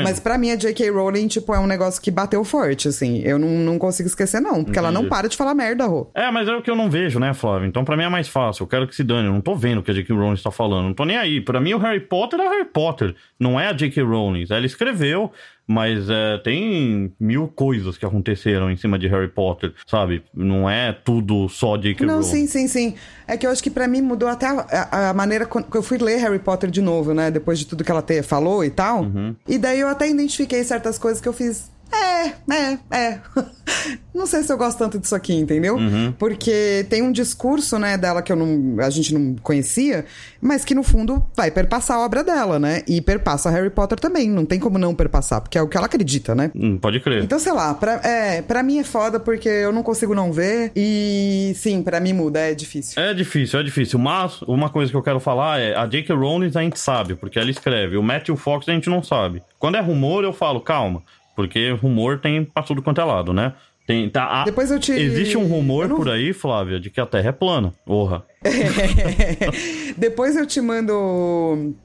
[0.03, 0.91] Mas pra mim a J.K.
[0.91, 3.21] Rowling, tipo, é um negócio que bateu forte, assim.
[3.23, 4.63] Eu não, não consigo esquecer, não.
[4.63, 5.09] Porque ela não Entendi.
[5.09, 6.11] para de falar merda, Rô.
[6.13, 7.67] É, mas é o que eu não vejo, né, Flávio?
[7.67, 8.63] Então pra mim é mais fácil.
[8.63, 9.27] Eu quero que se dane.
[9.27, 10.13] Eu não tô vendo o que a J.K.
[10.13, 10.85] Rowling está falando.
[10.85, 11.41] Não tô nem aí.
[11.41, 13.15] Pra mim o Harry Potter é o Harry Potter.
[13.39, 14.03] Não é a J.K.
[14.03, 14.45] Rowling.
[14.49, 15.31] Ela escreveu,
[15.67, 20.23] mas é, tem mil coisas que aconteceram em cima de Harry Potter, sabe?
[20.33, 22.05] Não é tudo só J.K.
[22.05, 22.27] Não, Rowling.
[22.27, 22.95] sim, sim, sim.
[23.27, 25.97] É que eu acho que pra mim mudou até a, a- maneira que eu fui
[25.97, 27.31] ler Harry Potter de novo, né?
[27.31, 29.03] Depois de tudo que ela te, falou e tal.
[29.03, 29.35] Uhum.
[29.47, 31.71] E daí eu até identifiquei certas coisas que eu fiz.
[31.93, 33.19] É, é, é.
[34.13, 35.75] não sei se eu gosto tanto disso aqui, entendeu?
[35.75, 36.11] Uhum.
[36.17, 40.05] Porque tem um discurso, né, dela que eu não, a gente não conhecia,
[40.41, 42.81] mas que no fundo vai perpassar a obra dela, né?
[42.87, 44.29] E perpassa Harry Potter também.
[44.29, 46.51] Não tem como não perpassar, porque é o que ela acredita, né?
[46.55, 47.23] Hum, pode crer.
[47.23, 50.71] Então, sei lá, pra, é, pra mim é foda porque eu não consigo não ver.
[50.75, 53.01] E sim, pra mim muda, é difícil.
[53.01, 53.99] É difícil, é difícil.
[53.99, 56.15] Mas uma coisa que eu quero falar é: a J.K.
[56.15, 57.97] Rowling a gente sabe, porque ela escreve.
[57.97, 59.43] O Matthew Fox a gente não sabe.
[59.59, 61.03] Quando é rumor, eu falo, calma.
[61.35, 63.53] Porque rumor tem pra tudo quanto é lado, né?
[63.85, 67.01] Tem, tá, a- Depois eu te- Existe um rumor não- por aí, Flávia, de que
[67.01, 67.73] a Terra é plana.
[67.85, 68.23] Porra.
[69.97, 71.75] Depois eu te mando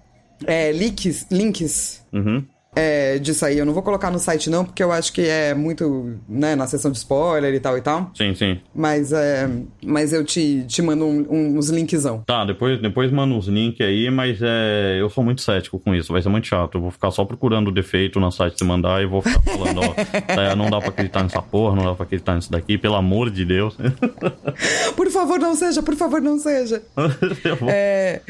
[0.46, 2.44] é, links, links Uhum.
[2.76, 3.58] É, disso aí.
[3.58, 6.66] Eu não vou colocar no site, não, porque eu acho que é muito, né, na
[6.66, 8.10] seção de spoiler e tal e tal.
[8.14, 8.60] Sim, sim.
[8.74, 9.48] Mas, é,
[9.84, 12.22] mas eu te, te mando um- um- uns linkzão.
[12.26, 16.12] Tá, depois, depois manda uns links aí, mas é, eu sou muito cético com isso,
[16.12, 16.76] vai ser muito chato.
[16.76, 19.80] Eu vou ficar só procurando o defeito no site se mandar e vou ficar falando,
[19.80, 19.94] ó,
[20.56, 23.44] não dá pra acreditar nessa porra, não dá pra acreditar nisso daqui, pelo amor de
[23.44, 23.76] Deus.
[24.94, 26.82] Por favor, não seja, por favor, não seja.
[27.44, 28.20] Eu vou- É...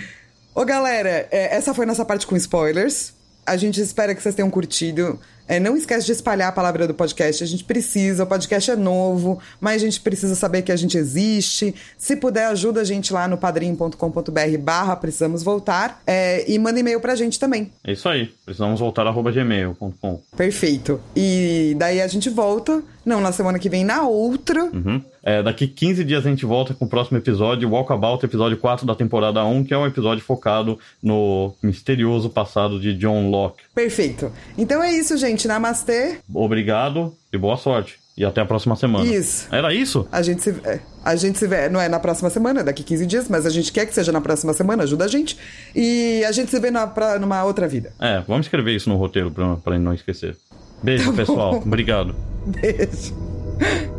[0.55, 3.15] Ô, galera, é, essa foi nossa parte com spoilers.
[3.49, 5.19] A gente espera que vocês tenham curtido.
[5.49, 7.43] É, não esquece de espalhar a palavra do podcast.
[7.43, 10.99] A gente precisa, o podcast é novo, mas a gente precisa saber que a gente
[10.99, 11.75] existe.
[11.97, 16.03] Se puder, ajuda a gente lá no padrim.com.br barra precisamos voltar.
[16.07, 17.73] É, e manda e-mail pra gente também.
[17.83, 20.21] É isso aí, precisamos voltar arroba gmail.com.
[20.37, 21.01] Perfeito.
[21.17, 24.65] E daí a gente volta, não na semana que vem, na outra.
[24.65, 25.03] Uhum.
[25.29, 28.95] É, daqui 15 dias a gente volta com o próximo episódio, Walkabout, episódio 4 da
[28.95, 33.63] temporada 1, que é um episódio focado no misterioso passado de John Locke.
[33.75, 34.33] Perfeito.
[34.57, 35.47] Então é isso, gente.
[35.47, 36.21] Namastê.
[36.33, 37.99] Obrigado e boa sorte.
[38.17, 39.05] E até a próxima semana.
[39.05, 39.47] Isso.
[39.53, 40.09] Era isso?
[40.11, 42.83] A gente se é, a gente se vê, não é na próxima semana, é daqui
[42.83, 45.37] 15 dias, mas a gente quer que seja na próxima semana, ajuda a gente.
[45.77, 47.93] E a gente se vê na, pra, numa outra vida.
[48.01, 50.39] É, vamos escrever isso no roteiro pra, pra não esquecer.
[50.83, 51.57] Beijo, pessoal.
[51.57, 52.17] Obrigado.
[52.49, 53.98] Beijo.